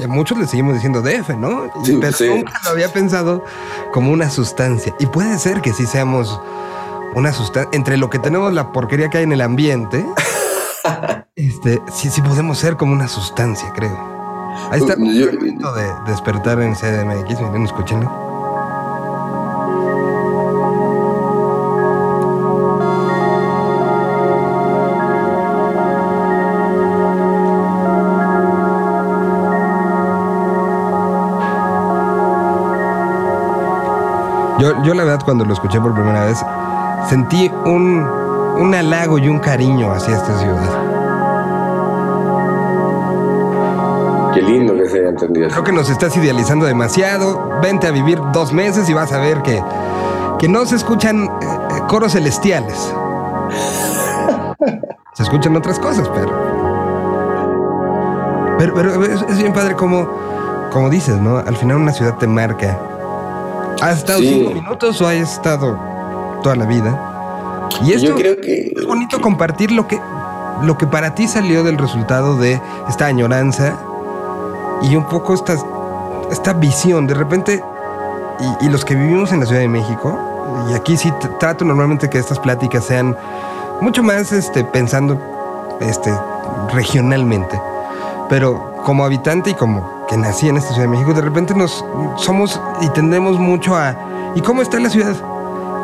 y 0.00 0.02
a 0.02 0.08
muchos 0.08 0.38
le 0.38 0.46
seguimos 0.46 0.74
diciendo 0.74 1.00
DF, 1.00 1.30
¿no? 1.36 1.70
pero 2.00 2.34
nunca 2.34 2.60
lo 2.64 2.70
había 2.70 2.88
pensado 2.92 3.44
como 3.92 4.10
una 4.10 4.30
sustancia. 4.30 4.94
Y 4.98 5.06
puede 5.06 5.38
ser 5.38 5.60
que 5.60 5.72
sí 5.72 5.86
seamos 5.86 6.40
una 7.14 7.32
sustancia. 7.32 7.70
Entre 7.72 7.96
lo 7.96 8.10
que 8.10 8.18
tenemos, 8.18 8.52
la 8.52 8.72
porquería 8.72 9.08
que 9.08 9.18
hay 9.18 9.24
en 9.24 9.32
el 9.32 9.42
ambiente. 9.42 10.04
este, 11.36 11.80
sí, 11.92 12.10
sí 12.10 12.20
podemos 12.20 12.58
ser 12.58 12.76
como 12.76 12.92
una 12.92 13.06
sustancia, 13.06 13.70
creo. 13.74 14.11
Ahí 14.70 14.80
está 14.80 14.94
el 14.94 15.00
momento 15.00 15.72
de 15.72 15.84
despertar 16.06 16.60
en 16.60 16.74
CDMX, 16.74 17.40
miren, 17.40 17.64
escúchenlo. 17.64 18.10
Yo, 34.58 34.80
yo 34.84 34.94
la 34.94 35.02
verdad 35.02 35.20
cuando 35.24 35.44
lo 35.44 35.54
escuché 35.54 35.80
por 35.80 35.92
primera 35.92 36.24
vez 36.24 36.38
sentí 37.08 37.50
un, 37.64 38.06
un 38.58 38.74
halago 38.74 39.18
y 39.18 39.28
un 39.28 39.40
cariño 39.40 39.90
hacia 39.92 40.16
esta 40.16 40.38
ciudad. 40.38 40.81
Qué 44.34 44.40
lindo 44.40 44.74
que 44.74 44.88
se 44.88 44.98
haya 44.98 45.10
entendido. 45.10 45.48
Creo 45.48 45.64
que 45.64 45.72
nos 45.72 45.90
estás 45.90 46.16
idealizando 46.16 46.64
demasiado. 46.64 47.60
Vente 47.62 47.86
a 47.86 47.90
vivir 47.90 48.18
dos 48.32 48.52
meses 48.52 48.88
y 48.88 48.94
vas 48.94 49.12
a 49.12 49.18
ver 49.18 49.42
que, 49.42 49.62
que 50.38 50.48
no 50.48 50.64
se 50.64 50.76
escuchan 50.76 51.24
eh, 51.24 51.28
eh, 51.42 51.82
coros 51.86 52.12
celestiales. 52.12 52.92
se 55.12 55.22
escuchan 55.22 55.54
otras 55.56 55.78
cosas, 55.78 56.08
pero. 56.14 56.52
Pero, 58.58 59.04
es, 59.04 59.38
bien 59.38 59.52
padre 59.52 59.74
como, 59.74 60.08
como 60.70 60.88
dices, 60.88 61.16
¿no? 61.16 61.38
Al 61.38 61.56
final 61.56 61.76
una 61.78 61.92
ciudad 61.92 62.16
te 62.16 62.26
marca. 62.26 62.78
¿Has 63.82 63.98
estado 63.98 64.20
cinco 64.20 64.50
minutos 64.52 65.00
o 65.00 65.08
has 65.08 65.14
estado 65.14 65.76
toda 66.42 66.54
la 66.54 66.66
vida? 66.66 67.68
Y 67.84 67.92
esto 67.92 68.10
Yo 68.10 68.14
creo 68.14 68.40
que 68.40 68.72
es 68.76 68.86
bonito 68.86 69.20
compartir 69.20 69.72
lo 69.72 69.88
que, 69.88 70.00
lo 70.62 70.78
que 70.78 70.86
para 70.86 71.14
ti 71.14 71.26
salió 71.26 71.64
del 71.64 71.76
resultado 71.76 72.36
de 72.36 72.60
esta 72.88 73.06
añoranza 73.06 73.76
y 74.82 74.96
un 74.96 75.04
poco 75.04 75.34
esta, 75.34 75.56
esta 76.30 76.52
visión. 76.52 77.06
De 77.06 77.14
repente, 77.14 77.62
y, 78.60 78.68
los 78.68 78.84
que 78.84 78.94
vivimos 78.94 79.32
en 79.32 79.40
la 79.40 79.46
Ciudad 79.46 79.60
de 79.60 79.68
México, 79.68 80.18
y 80.70 80.74
aquí 80.74 80.96
sí 80.96 81.12
trato 81.38 81.64
normalmente 81.64 82.10
que 82.10 82.18
estas 82.18 82.38
pláticas 82.38 82.84
sean 82.84 83.16
mucho 83.80 84.02
más 84.02 84.32
este, 84.32 84.64
pensando 84.64 85.20
este, 85.80 86.12
regionalmente. 86.72 87.60
Pero 88.28 88.82
como 88.84 89.04
habitante 89.04 89.50
y 89.50 89.54
como 89.54 90.06
que 90.08 90.16
nací 90.16 90.48
en 90.48 90.56
esta 90.56 90.72
Ciudad 90.72 90.88
de 90.88 90.96
México, 90.96 91.14
de 91.14 91.20
repente 91.20 91.54
nos 91.54 91.84
somos 92.16 92.60
y 92.80 92.88
tendemos 92.90 93.38
mucho 93.38 93.76
a 93.76 93.94
¿y 94.34 94.40
cómo 94.40 94.62
está 94.62 94.80
la 94.80 94.90
ciudad? 94.90 95.16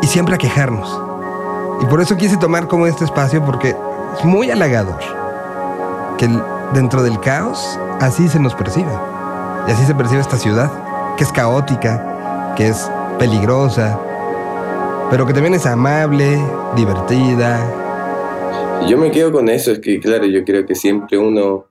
Y 0.03 0.07
siempre 0.07 0.35
a 0.35 0.39
quejarnos. 0.39 1.03
Y 1.81 1.87
por 1.87 2.01
eso 2.01 2.17
quise 2.17 2.37
tomar 2.37 2.67
como 2.67 2.87
este 2.87 3.05
espacio 3.05 3.45
porque 3.45 3.77
es 4.19 4.25
muy 4.25 4.51
halagador 4.51 4.99
que 6.17 6.29
dentro 6.75 7.03
del 7.03 7.19
caos 7.21 7.79
así 8.01 8.29
se 8.29 8.39
nos 8.39 8.55
percibe. 8.55 8.93
Y 9.67 9.71
así 9.71 9.85
se 9.85 9.95
percibe 9.95 10.21
esta 10.21 10.39
ciudad, 10.39 11.17
que 11.17 11.25
es 11.25 11.33
caótica, 11.33 12.55
que 12.57 12.69
es 12.69 12.91
peligrosa, 13.19 13.99
pero 15.11 15.27
que 15.27 15.33
también 15.33 15.55
es 15.55 15.67
amable, 15.67 16.39
divertida. 16.77 17.61
Yo 18.89 18.97
me 18.97 19.11
quedo 19.11 19.33
con 19.33 19.49
eso, 19.49 19.73
es 19.73 19.81
que 19.81 19.99
claro, 20.01 20.27
yo 20.27 20.45
creo 20.45 20.65
que 20.65 20.75
siempre 20.75 21.19
uno 21.19 21.67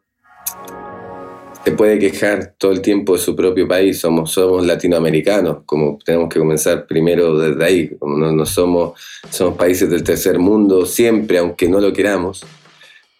se 1.63 1.71
puede 1.71 1.99
quejar 1.99 2.53
todo 2.57 2.71
el 2.71 2.81
tiempo 2.81 3.13
de 3.13 3.19
su 3.19 3.36
propio 3.36 3.67
país, 3.67 3.99
somos, 3.99 4.31
somos 4.31 4.65
latinoamericanos, 4.65 5.60
como 5.65 5.97
tenemos 6.03 6.29
que 6.29 6.39
comenzar 6.39 6.86
primero 6.88 7.38
desde 7.38 7.65
ahí, 7.65 7.97
no, 8.01 8.31
no 8.31 8.45
somos, 8.45 8.99
somos 9.29 9.57
países 9.57 9.89
del 9.89 10.03
tercer 10.03 10.39
mundo 10.39 10.86
siempre, 10.86 11.39
aunque 11.39 11.67
no 11.67 11.79
lo 11.79 11.91
queramos. 11.91 12.45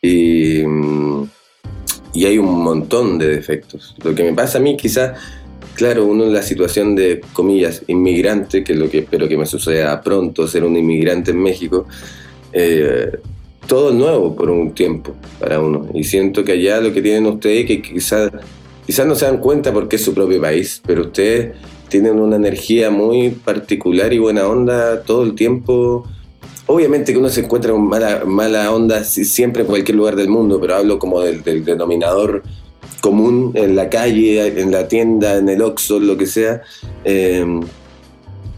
Y, 0.02 0.64
mm, 0.66 1.24
y 2.18 2.26
hay 2.26 2.40
un 2.40 2.64
montón 2.64 3.20
de 3.20 3.28
defectos. 3.28 3.96
Lo 4.04 4.16
que 4.16 4.24
me 4.24 4.34
pasa 4.34 4.58
a 4.58 4.62
mí 4.62 4.76
quizás, 4.76 5.20
claro, 5.76 6.08
uno 6.08 6.24
en 6.24 6.34
la 6.34 6.42
situación 6.42 6.96
de, 6.96 7.22
comillas, 7.32 7.84
inmigrante, 7.86 8.64
que 8.64 8.74
es 8.74 8.80
lo 8.80 8.90
que 8.90 9.00
espero 9.00 9.28
que 9.28 9.38
me 9.38 9.46
suceda 9.46 10.02
pronto, 10.02 10.48
ser 10.48 10.64
un 10.64 10.76
inmigrante 10.76 11.30
en 11.30 11.44
México, 11.44 11.86
eh, 12.54 13.12
todo 13.68 13.92
nuevo 13.92 14.36
por 14.36 14.50
un 14.50 14.74
tiempo 14.74 15.14
para 15.40 15.60
uno. 15.60 15.90
Y 15.94 16.06
siento 16.06 16.44
que 16.44 16.54
allá 16.54 16.82
lo 16.82 16.92
que 16.92 17.04
tienen 17.04 17.28
ustedes, 17.28 17.68
que 17.68 17.84
quizás 17.84 18.32
quizás 18.88 19.06
no 19.06 19.14
se 19.14 19.26
dan 19.26 19.38
cuenta 19.38 19.72
porque 19.72 19.98
es 19.98 20.04
su 20.04 20.16
propio 20.16 20.42
país, 20.42 20.82
pero 20.88 21.02
ustedes 21.02 21.56
tienen 21.88 22.20
una 22.20 22.38
energía 22.38 22.90
muy 22.90 23.30
particular 23.30 24.12
y 24.12 24.18
buena 24.18 24.48
onda 24.48 25.04
todo 25.04 25.22
el 25.22 25.36
tiempo 25.36 26.08
Obviamente 26.68 27.14
que 27.14 27.18
uno 27.18 27.30
se 27.30 27.42
encuentra 27.42 27.72
con 27.72 27.88
mala, 27.88 28.24
mala 28.26 28.72
onda 28.72 29.04
siempre 29.04 29.62
en 29.62 29.68
cualquier 29.68 29.98
lugar 29.98 30.16
del 30.16 30.30
mundo, 30.30 30.60
pero 30.60 30.76
hablo 30.76 31.00
como 31.00 31.22
del, 31.22 31.44
denominador 31.64 32.44
común 33.02 33.52
en 33.56 33.76
la 33.76 33.90
calle, 33.90 34.60
en 34.60 34.72
la 34.72 34.88
tienda, 34.88 35.38
en 35.38 35.48
el 35.48 35.62
Oxxo, 35.62 36.00
lo 36.00 36.18
que 36.18 36.26
sea. 36.26 36.62
Em, 37.06 37.62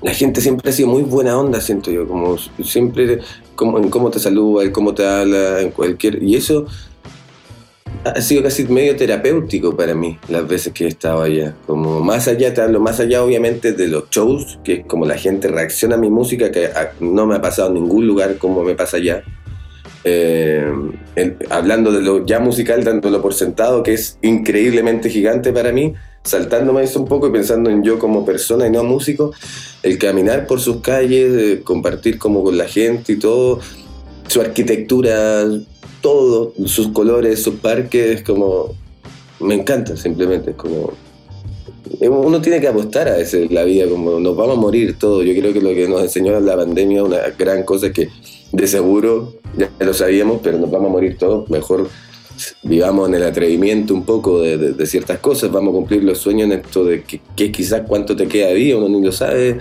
la 0.02 0.14
gente 0.14 0.42
siempre 0.42 0.70
ha 0.70 0.74
sido 0.74 0.88
muy 0.88 1.04
buena 1.04 1.38
onda, 1.38 1.62
siento 1.62 1.92
yo, 1.92 2.08
como 2.08 2.38
siempre 2.64 3.20
como, 3.56 3.78
en 3.78 3.90
cómo 3.90 4.10
te 4.10 4.20
saluda, 4.20 4.64
en 4.64 4.72
cómo 4.72 4.94
te 4.94 5.06
habla, 5.06 5.62
en 5.62 5.72
cualquier... 5.72 6.24
Y 6.24 6.36
eso 6.36 6.66
ha 8.04 8.22
sido 8.22 8.44
casi 8.44 8.64
medio 8.66 8.96
terapéutico 8.96 9.76
para 9.76 9.94
mí 9.94 10.18
las 10.30 10.48
veces 10.48 10.74
que 10.74 10.86
he 10.86 10.88
estado 10.88 11.22
allá. 11.22 11.56
Como 11.66 12.00
más 12.02 12.28
allá, 12.28 12.54
te 12.54 12.62
hablo 12.62 12.80
más 12.80 13.00
allá 13.00 13.24
obviamente 13.24 13.74
de 13.74 13.88
los 13.88 14.10
shows, 14.10 14.60
que 14.64 14.74
es 14.74 14.86
como 14.86 15.06
la 15.06 15.18
gente 15.18 15.48
reacciona 15.48 15.96
a 15.96 15.98
mi 15.98 16.10
música, 16.10 16.52
que 16.52 16.70
no 17.00 17.26
me 17.26 17.36
ha 17.36 17.42
pasado 17.42 17.70
en 17.70 17.76
ningún 17.76 18.08
lugar 18.08 18.38
como 18.38 18.64
me 18.64 18.76
pasa 18.76 18.98
allá. 18.98 19.24
Eh, 20.06 20.72
hablando 21.50 21.92
de 21.92 22.02
lo 22.02 22.26
ya 22.26 22.40
musical, 22.40 22.84
dándolo 22.84 23.22
por 23.22 23.34
sentado, 23.34 23.84
que 23.84 23.94
es 23.94 24.18
increíblemente 24.22 25.10
gigante 25.10 25.52
para 25.52 25.74
mí, 25.74 25.94
saltándome 26.24 26.84
eso 26.84 27.02
un 27.02 27.08
poco 27.08 27.28
y 27.28 27.32
pensando 27.32 27.70
en 27.70 27.84
yo 27.84 28.00
como 28.00 28.26
persona 28.26 28.66
y 28.68 28.72
no 28.72 28.84
músico, 28.84 29.34
el 29.84 29.98
caminar 29.98 30.48
por 30.48 30.62
sus 30.62 30.82
calles, 30.82 31.60
compartir 31.64 32.18
como 32.18 32.44
con 32.44 32.58
la 32.58 32.66
gente 32.66 33.14
y 33.14 33.20
todo, 33.20 33.60
su 34.28 34.40
arquitectura, 34.40 35.44
todo, 36.02 36.54
sus 36.66 36.90
colores, 36.90 37.42
sus 37.42 37.56
parques, 37.56 38.24
como 38.24 38.76
me 39.40 39.56
encanta 39.56 39.96
simplemente, 39.96 40.54
como 40.54 40.94
uno 42.02 42.42
tiene 42.42 42.62
que 42.62 42.68
apostar 42.68 43.08
a 43.08 43.18
eso 43.18 43.38
la 43.50 43.64
vida, 43.64 43.88
como 43.90 44.20
nos 44.20 44.36
vamos 44.36 44.58
a 44.58 44.62
morir 44.62 44.98
todos. 44.98 45.26
Yo 45.26 45.34
creo 45.34 45.54
que 45.54 45.62
lo 45.62 45.70
que 45.70 45.88
nos 45.88 46.02
enseñó 46.02 46.40
la 46.40 46.56
pandemia, 46.56 47.04
una 47.04 47.18
gran 47.38 47.64
cosa 47.64 47.88
es 47.88 47.94
que 47.94 48.10
de 48.52 48.68
seguro 48.68 49.34
ya 49.58 49.72
lo 49.80 49.94
sabíamos, 49.94 50.40
pero 50.44 50.58
nos 50.58 50.70
vamos 50.70 50.90
a 50.90 50.92
morir 50.92 51.18
todos, 51.18 51.50
mejor 51.50 51.90
vivamos 52.64 53.10
en 53.10 53.16
el 53.16 53.24
atrevimiento 53.24 53.94
un 53.94 54.06
poco 54.06 54.42
de, 54.42 54.86
ciertas 54.86 55.20
cosas, 55.20 55.52
vamos 55.52 55.72
a 55.72 55.78
cumplir 55.78 56.04
los 56.04 56.20
sueños 56.20 56.46
en 56.46 56.60
esto 56.60 56.86
de 56.86 57.04
que, 57.04 57.52
quizás 57.52 57.84
cuánto 57.88 58.16
te 58.16 58.28
queda 58.28 58.54
vida, 58.54 58.78
uno 58.78 58.90
ni 58.90 59.06
lo 59.06 59.12
sabe, 59.12 59.58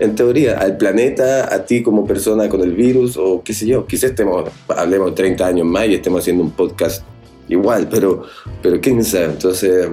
en 0.00 0.14
teoría, 0.14 0.58
al 0.58 0.76
planeta, 0.76 1.54
a 1.54 1.64
ti 1.64 1.82
como 1.82 2.06
persona 2.06 2.48
con 2.48 2.62
el 2.62 2.72
virus, 2.72 3.16
o 3.16 3.42
qué 3.44 3.52
sé 3.52 3.66
yo, 3.66 3.86
quizás 3.86 4.10
estemos, 4.10 4.50
hablemos 4.68 5.14
30 5.14 5.46
años 5.46 5.66
más 5.66 5.86
y 5.86 5.94
estemos 5.94 6.20
haciendo 6.20 6.42
un 6.42 6.50
podcast 6.50 7.04
igual, 7.48 7.88
pero, 7.90 8.24
pero 8.62 8.80
quién 8.80 9.04
sabe, 9.04 9.26
entonces, 9.26 9.88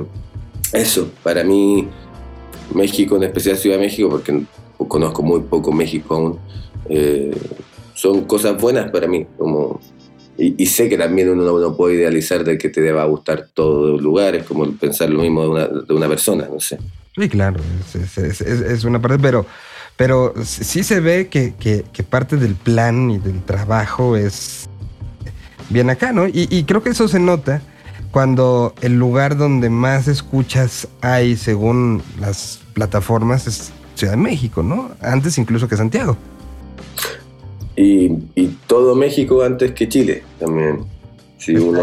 eso, 0.73 1.09
para 1.23 1.43
mí, 1.43 1.87
México, 2.73 3.17
en 3.17 3.23
especial 3.23 3.57
Ciudad 3.57 3.77
de 3.77 3.83
México, 3.83 4.09
porque 4.09 4.43
conozco 4.87 5.21
muy 5.21 5.41
poco 5.41 5.71
México 5.71 6.15
aún, 6.15 6.39
eh, 6.89 7.35
son 7.93 8.25
cosas 8.25 8.59
buenas 8.59 8.89
para 8.91 9.07
mí, 9.07 9.25
como 9.37 9.79
y, 10.39 10.67
sé 10.67 10.87
que 10.87 10.99
también 10.99 11.29
uno 11.29 11.59
no 11.59 11.75
puede 11.75 11.95
idealizar 11.95 12.43
de 12.43 12.59
que 12.59 12.69
te 12.69 12.79
deba 12.79 13.03
gustar 13.05 13.47
todo 13.55 13.95
el 13.95 14.03
lugar, 14.03 14.35
es 14.35 14.43
como 14.43 14.71
pensar 14.73 15.09
lo 15.09 15.21
mismo 15.23 15.41
de 15.41 15.49
una, 15.49 15.67
de 15.67 15.93
una 15.93 16.07
persona, 16.07 16.47
no 16.47 16.59
sé. 16.59 16.77
Sí, 17.15 17.27
claro, 17.27 17.59
es, 17.95 18.41
es, 18.41 18.83
una 18.83 19.01
parte, 19.01 19.17
pero, 19.17 19.47
pero 19.97 20.33
sí 20.43 20.83
se 20.83 20.99
ve 20.99 21.27
que, 21.27 21.53
que, 21.55 22.03
parte 22.03 22.38
del 22.38 22.55
plan 22.55 23.10
y 23.12 23.17
del 23.17 23.43
trabajo 23.43 24.15
es 24.15 24.69
bien 25.69 25.89
acá, 25.89 26.13
¿no? 26.13 26.27
Y, 26.27 26.47
y, 26.49 26.63
creo 26.63 26.81
que 26.81 26.91
eso 26.91 27.07
se 27.07 27.19
nota 27.19 27.62
cuando 28.12 28.73
el 28.81 28.97
lugar 28.97 29.38
donde 29.38 29.69
más 29.69 30.07
escuchas 30.07 30.88
hay, 31.01 31.36
según 31.36 32.01
las 32.19 32.62
plataformas, 32.73 33.47
es 33.47 33.73
Ciudad 33.97 34.13
de 34.13 34.17
México, 34.17 34.62
¿no? 34.62 34.91
Antes 35.01 35.39
incluso 35.39 35.67
que 35.67 35.75
Santiago. 35.75 36.15
Y, 37.75 38.10
todo 38.67 38.95
México 38.95 39.43
antes 39.43 39.71
que 39.71 39.89
Chile 39.89 40.23
también. 40.39 40.86
Si 41.38 41.55
uno... 41.55 41.81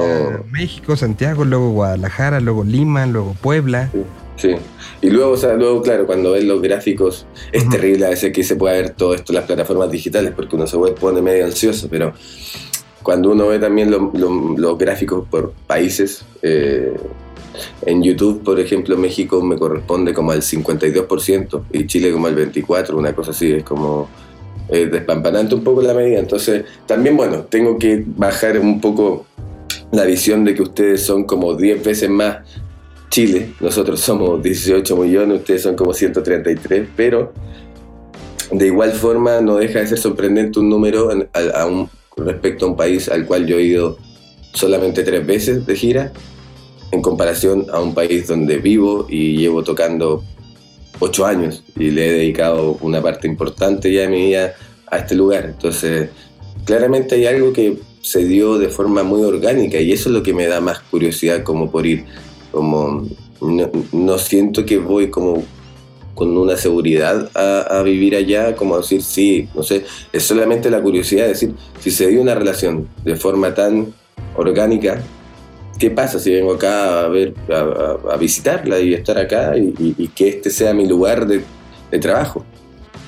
México, 0.51 0.97
Santiago, 0.97 1.45
luego 1.45 1.71
Guadalajara, 1.71 2.41
luego 2.41 2.65
Lima, 2.65 3.07
luego 3.07 3.35
Puebla. 3.41 3.91
Sí, 3.93 4.03
Y 5.01 5.11
luego, 5.11 5.33
o 5.33 5.37
sea, 5.37 5.55
luego, 5.55 5.83
claro, 5.83 6.07
cuando 6.07 6.33
ves 6.33 6.45
los 6.45 6.61
gráficos, 6.61 7.27
es 7.53 7.69
terrible 7.69 8.07
a 8.07 8.11
veces 8.11 8.33
que 8.33 8.43
se 8.43 8.57
pueda 8.57 8.75
ver 8.75 8.91
todo 8.91 9.15
esto 9.15 9.33
en 9.33 9.37
las 9.37 9.45
plataformas 9.45 9.91
digitales, 9.91 10.33
porque 10.35 10.57
uno 10.57 10.67
se 10.67 10.77
pone 10.77 11.23
medio 11.23 11.45
ansioso, 11.45 11.89
pero 11.91 12.13
cuando 13.03 13.31
uno 13.31 13.49
ve 13.49 13.59
también 13.59 13.91
los 13.91 14.79
gráficos 14.79 15.27
por 15.29 15.53
países, 15.67 16.25
eh, 16.43 16.95
en 17.87 18.03
YouTube, 18.03 18.43
por 18.43 18.59
ejemplo, 18.59 18.97
México 18.97 19.43
me 19.43 19.57
corresponde 19.57 20.13
como 20.13 20.33
al 20.33 20.43
52% 20.43 21.63
y 21.73 21.87
Chile 21.87 22.13
como 22.13 22.27
al 22.27 22.37
24%, 22.37 22.95
una 22.95 23.15
cosa 23.15 23.31
así, 23.31 23.53
es 23.53 23.63
como 23.63 24.09
eh, 24.69 24.87
despampanante 24.87 25.55
un 25.55 25.63
poco 25.63 25.83
la 25.83 25.95
medida. 25.95 26.19
Entonces, 26.19 26.65
también, 26.87 27.17
bueno, 27.17 27.43
tengo 27.45 27.79
que 27.79 28.03
bajar 28.05 28.59
un 28.59 28.81
poco 28.81 29.27
la 29.93 30.05
visión 30.05 30.45
de 30.45 30.55
que 30.55 30.63
ustedes 30.63 31.03
son 31.03 31.25
como 31.25 31.55
10 31.55 31.85
veces 31.85 32.11
más 32.11 32.39
Chile, 33.15 33.53
nosotros 33.61 34.01
somos 34.01 34.43
18 34.43 34.97
millones, 34.97 35.39
ustedes 35.39 35.63
son 35.63 35.77
como 35.77 35.95
133, 35.95 36.89
pero 36.97 37.33
de 38.51 38.67
igual 38.67 38.91
forma 38.91 39.41
no 39.41 39.55
deja 39.55 39.79
de 39.79 39.87
ser 39.87 39.99
sorprendente 39.99 40.59
un 40.59 40.69
número 40.69 41.11
respecto 42.17 42.67
a 42.67 42.69
un 42.71 42.77
país 42.77 43.09
al 43.09 43.25
cual 43.25 43.47
yo 43.47 43.57
he 43.61 43.63
ido 43.63 43.99
solamente 44.53 45.05
tres 45.05 45.25
veces 45.25 45.65
de 45.65 45.77
gira, 45.77 46.13
en 46.91 47.03
comparación 47.03 47.67
a 47.73 47.79
un 47.79 47.95
país 47.95 48.27
donde 48.27 48.57
vivo 48.57 49.07
y 49.09 49.37
llevo 49.37 49.63
tocando 49.63 50.25
ocho 50.99 51.25
años 51.25 51.63
y 51.77 51.93
le 51.93 52.09
he 52.09 52.13
dedicado 52.15 52.79
una 52.81 53.01
parte 53.01 53.29
importante 53.29 53.93
ya 53.93 54.01
de 54.01 54.09
mi 54.09 54.27
vida 54.27 54.57
a 54.91 54.99
este 54.99 55.15
lugar. 55.15 55.45
Entonces, 55.45 56.11
claramente 56.65 57.15
hay 57.15 57.27
algo 57.27 57.53
que 57.53 57.79
se 58.03 58.25
dio 58.25 58.59
de 58.59 58.71
forma 58.71 59.05
muy 59.05 59.23
orgánica 59.23 59.79
y 59.79 59.93
eso 59.93 60.09
es 60.09 60.17
lo 60.17 60.25
que 60.25 60.35
me 60.35 60.49
da 60.49 60.61
más 60.61 60.81
curiosidad 60.81 61.45
como 61.45 61.71
por 61.71 61.87
ir, 61.87 62.07
como 62.55 63.07
no, 63.93 64.19
siento 64.19 64.65
que 64.65 64.79
voy 64.79 65.11
como 65.11 65.45
con 66.15 66.37
una 66.37 66.57
seguridad 66.57 67.29
a, 67.35 67.79
a, 67.79 67.83
vivir 67.83 68.15
allá, 68.15 68.55
como 68.55 68.77
decir, 68.79 69.03
sí, 69.03 69.49
no 69.55 69.65
sé, 69.65 69.85
es 70.13 70.23
solamente 70.23 70.71
la 70.71 70.81
curiosidad 70.81 71.25
de 71.25 71.31
decir, 71.31 71.55
si 71.81 71.91
se 71.91 72.07
dio 72.07 72.23
una 72.23 72.37
relación 72.37 72.89
de 73.05 73.17
forma 73.17 73.53
tan 73.53 73.93
orgánica, 74.37 75.03
¿qué 75.79 75.91
pasa 75.91 76.19
si 76.19 76.33
vengo 76.33 76.53
acá 76.53 77.01
a 77.01 77.09
ver, 77.09 77.35
a, 77.51 78.17
visitarla 78.17 78.79
y 78.81 78.95
estar 78.95 79.19
acá 79.19 79.57
y, 79.57 80.09
que 80.15 80.29
este 80.29 80.51
sea 80.51 80.73
mi 80.73 80.87
lugar 80.87 81.27
de, 81.27 81.43
trabajo? 82.01 82.45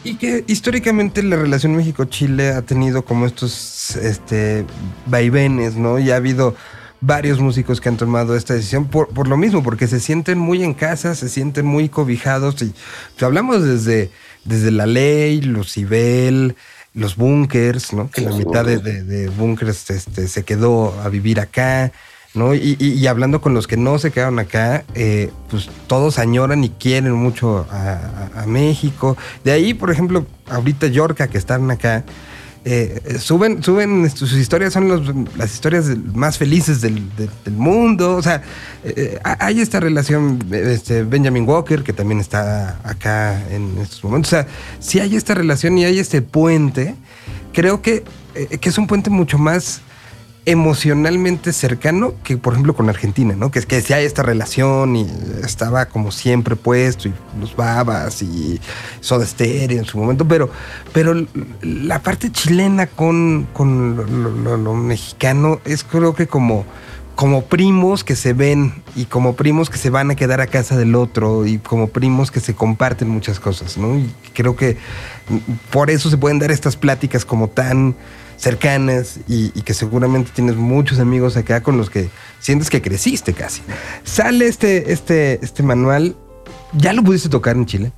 Y 0.05 0.17
que 0.17 0.45
históricamente 0.47 1.23
la 1.23 1.37
relación 1.37 1.75
México-Chile 1.75 2.51
ha 2.51 2.63
tenido 2.63 3.05
como 3.05 3.27
estos 3.27 3.97
este, 3.97 4.65
vaivenes, 5.07 5.75
¿no? 5.75 5.99
Y 5.99 6.11
ha 6.11 6.17
habido 6.17 6.55
varios 7.01 7.41
músicos 7.41 7.81
que 7.81 7.89
han 7.89 7.97
tomado 7.97 8.37
esta 8.37 8.55
decisión 8.55 8.87
por, 8.87 9.29
lo 9.29 9.37
mismo, 9.37 9.63
porque 9.63 9.87
se 9.87 10.01
sienten 10.01 10.39
muy 10.39 10.63
en 10.63 10.75
casa, 10.75 11.15
se 11.15 11.29
sienten 11.29 11.67
muy 11.67 11.89
cobijados. 11.89 12.63
Y 12.63 12.73
hablamos 13.25 13.65
desde, 13.65 14.11
desde 14.45 14.71
la 14.71 14.87
ley, 14.87 15.41
los 15.41 15.77
Ibel, 15.77 16.57
los 16.95 17.17
bunkers, 17.17 17.93
¿no? 17.93 18.11
Que 18.11 18.23
la 18.23 18.33
mitad 18.33 18.65
de, 18.65 18.79
de, 18.79 19.29
bunkers 19.29 19.91
este, 19.91 20.29
se 20.29 20.45
quedó 20.45 20.99
a 21.03 21.09
vivir 21.09 21.41
acá. 21.41 21.93
¿no? 22.37 22.55
Y, 22.55 23.07
hablando 23.07 23.41
con 23.41 23.55
los 23.55 23.67
que 23.67 23.77
no 23.77 23.99
se 23.99 24.11
quedaron 24.11 24.39
acá, 24.39 24.85
eh, 24.95 25.31
pues 25.49 25.71
todos 25.87 26.19
añoran 26.19 26.63
y 26.65 26.69
quieren 26.69 27.13
mucho 27.13 27.67
a, 27.71 28.45
México. 28.47 29.17
De 29.43 29.53
ahí, 29.53 29.75
por 29.75 29.91
ejemplo, 29.91 30.27
ahorita 30.49 30.87
Yorca, 30.89 31.29
que 31.29 31.39
están 31.39 31.71
acá, 31.71 32.05
eh, 32.69 33.19
suben, 33.21 33.63
suben 33.63 34.11
sus 34.11 34.33
historias, 34.33 34.73
son 34.73 35.29
las 35.37 35.55
historias 35.55 35.87
más 36.13 36.37
felices 36.37 36.81
del, 36.81 37.01
mundo. 37.53 38.17
O 38.17 38.23
sea, 38.23 38.43
eh, 38.83 39.21
hay 39.23 39.61
esta 39.61 39.79
relación, 39.79 40.41
este, 40.51 41.05
Benjamin 41.05 41.49
Walker, 41.49 41.85
que 41.85 41.93
también 41.93 42.19
está 42.19 42.81
acá 42.83 43.41
en 43.51 43.79
estos 43.79 44.03
momentos. 44.03 44.33
O 44.33 44.37
sea, 44.37 44.49
si 44.81 44.99
hay 44.99 45.15
esta 45.15 45.35
relación 45.35 45.79
y 45.79 45.85
hay 45.85 46.01
este 46.01 46.23
puente, 46.23 46.97
creo 47.53 47.83
que, 47.83 48.03
que 48.61 48.69
es 48.69 48.79
un 48.79 48.89
puente 48.89 49.11
mucho 49.11 49.39
más 49.39 49.81
emocionalmente 50.47 51.53
cercano 51.53 52.15
que, 52.23 52.37
por 52.37 52.53
ejemplo, 52.53 52.75
con 52.75 52.89
Argentina, 52.89 53.35
¿no? 53.37 53.51
Que 53.51 53.59
es 53.59 53.67
que 53.67 53.81
si 53.81 53.93
hay 53.93 54.05
esta 54.05 54.23
relación 54.23 54.95
y 54.95 55.07
estaba 55.45 55.87
como 55.87 56.13
siempre 56.13 56.55
puesto 56.55 57.09
y 57.09 57.15
los 57.41 57.57
babas 57.57 58.23
y 58.23 58.61
Soda 59.01 59.27
Stereo 59.27 59.77
en 59.77 59.85
su 59.85 59.99
momento, 59.99 60.27
pero, 60.27 60.49
pero 60.93 61.27
la 61.63 61.99
parte 61.99 62.31
chilena 62.31 62.87
con, 62.87 63.49
con 63.53 64.45
lo, 64.45 64.75
mexicano 64.75 65.61
es 65.65 65.83
creo 65.83 66.15
que 66.15 66.29
como, 66.29 66.65
como 67.17 67.47
primos 67.47 68.05
que 68.05 68.15
se 68.15 68.33
ven 68.33 68.85
y 68.95 69.07
como 69.07 69.35
primos 69.35 69.69
que 69.69 69.79
se 69.79 69.91
van 69.91 70.13
a 70.13 70.15
quedar 70.15 70.41
a 70.41 70.47
casa 70.47 70.77
del 70.77 70.95
otro 70.95 71.45
y 71.45 71.59
como 71.59 71.89
primos 71.89 72.31
que 72.31 72.39
se 72.39 72.55
comparten 72.55 73.09
muchas 73.09 73.41
cosas, 73.41 73.77
¿no? 73.79 73.99
Y 73.99 74.09
creo 74.33 74.55
que 74.55 74.77
por 75.73 75.91
eso 75.91 76.09
se 76.09 76.17
pueden 76.17 76.39
dar 76.39 76.53
estas 76.53 76.77
pláticas 76.77 77.25
como 77.25 77.49
tan 77.49 77.97
cercanas 78.37 79.19
y, 79.29 79.51
que 79.63 79.75
seguramente 79.75 80.31
tienes 80.35 80.57
muchos 80.57 80.99
amigos 80.99 81.37
acá 81.37 81.63
con 81.63 81.77
los 81.77 81.91
que 81.91 82.11
sientes 82.39 82.71
que 82.71 82.83
creciste 82.83 83.33
casi. 83.33 83.63
Sale 84.05 84.47
este, 84.47 84.93
este, 84.93 85.41
este 85.43 85.63
manual, 85.63 86.17
¿ya 86.73 86.93
lo 86.93 87.03
pudiste 87.03 87.29
tocar 87.29 87.57
en 87.57 87.67
Chile? 87.67 87.93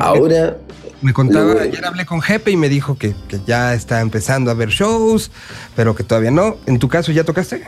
Ahora... 0.00 0.56
Me, 1.00 1.12
contaba, 1.12 1.62
ayer 1.62 1.84
hablé 1.84 2.04
con 2.04 2.20
Jepe 2.20 2.50
y 2.50 2.56
me 2.56 2.68
dijo 2.68 2.98
que, 2.98 3.14
que 3.28 3.38
ya 3.46 3.72
está 3.72 4.00
empezando 4.00 4.50
a 4.50 4.54
ver 4.54 4.70
shows, 4.70 5.30
pero 5.76 5.94
que 5.94 6.02
todavía 6.02 6.32
no. 6.32 6.56
¿En 6.66 6.80
tu 6.80 6.88
caso 6.88 7.12
ya 7.12 7.22
tocaste? 7.22 7.62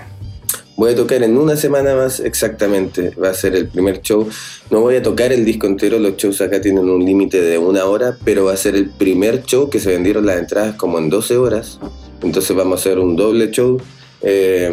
Voy 0.81 0.93
a 0.93 0.97
tocar 0.97 1.23
en 1.23 1.37
una 1.37 1.57
semana 1.57 1.95
más 1.95 2.21
exactamente, 2.21 3.11
va 3.23 3.29
a 3.29 3.35
ser 3.35 3.55
el 3.55 3.69
primer 3.69 4.01
show. 4.01 4.27
No 4.71 4.81
voy 4.81 4.97
a 4.97 5.03
tocar 5.03 5.31
el 5.31 5.45
disco 5.45 5.66
entero, 5.66 5.99
los 5.99 6.16
shows 6.16 6.40
acá 6.40 6.59
tienen 6.59 6.88
un 6.88 7.05
límite 7.05 7.38
de 7.38 7.59
una 7.59 7.85
hora, 7.85 8.16
pero 8.25 8.47
va 8.47 8.55
a 8.55 8.57
ser 8.57 8.77
el 8.77 8.88
primer 8.88 9.43
show 9.43 9.69
que 9.69 9.79
se 9.79 9.90
vendieron 9.90 10.25
las 10.25 10.38
entradas 10.38 10.77
como 10.77 10.99
en 10.99 11.11
12 11.11 11.37
horas. 11.37 11.79
Entonces 12.23 12.57
vamos 12.57 12.79
a 12.79 12.81
hacer 12.81 12.99
un 12.99 13.14
doble 13.14 13.51
show. 13.51 13.79
Eh, 14.23 14.73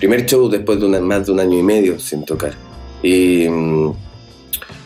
primer 0.00 0.26
show 0.26 0.48
después 0.48 0.80
de 0.80 1.00
más 1.00 1.26
de 1.26 1.30
un 1.30 1.38
año 1.38 1.56
y 1.56 1.62
medio 1.62 2.00
sin 2.00 2.24
tocar. 2.24 2.54
Y 3.00 3.48
mm, 3.48 3.92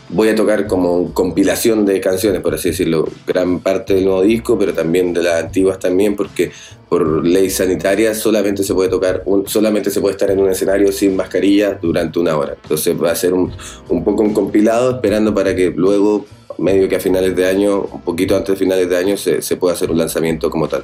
voy 0.09 0.29
a 0.29 0.35
tocar 0.35 0.67
como 0.67 1.13
compilación 1.13 1.85
de 1.85 1.99
canciones, 1.99 2.41
por 2.41 2.53
así 2.53 2.69
decirlo, 2.69 3.07
gran 3.25 3.59
parte 3.59 3.95
del 3.95 4.05
nuevo 4.05 4.21
disco, 4.21 4.57
pero 4.57 4.73
también 4.73 5.13
de 5.13 5.23
las 5.23 5.43
antiguas 5.43 5.79
también, 5.79 6.15
porque 6.15 6.51
por 6.89 7.25
ley 7.25 7.49
sanitaria 7.49 8.13
solamente 8.13 8.63
se 8.63 8.73
puede 8.73 8.89
tocar, 8.89 9.23
solamente 9.45 9.89
se 9.89 10.01
puede 10.01 10.13
estar 10.13 10.29
en 10.29 10.39
un 10.39 10.49
escenario 10.49 10.91
sin 10.91 11.15
mascarilla 11.15 11.79
durante 11.81 12.19
una 12.19 12.37
hora. 12.37 12.55
Entonces 12.61 12.95
va 13.01 13.11
a 13.11 13.15
ser 13.15 13.33
un, 13.33 13.51
poco 13.87 14.21
un 14.21 14.33
compilado 14.33 14.91
esperando 14.95 15.33
para 15.33 15.55
que 15.55 15.71
luego, 15.75 16.25
medio 16.57 16.87
que 16.87 16.97
a 16.97 16.99
finales 16.99 17.35
de 17.35 17.47
año, 17.47 17.81
un 17.81 18.01
poquito 18.01 18.37
antes 18.37 18.53
de 18.53 18.57
finales 18.57 18.89
de 18.89 18.97
año, 18.97 19.17
se, 19.17 19.41
se 19.41 19.57
pueda 19.57 19.73
hacer 19.73 19.89
un 19.89 19.97
lanzamiento 19.97 20.49
como 20.49 20.67
tal. 20.67 20.83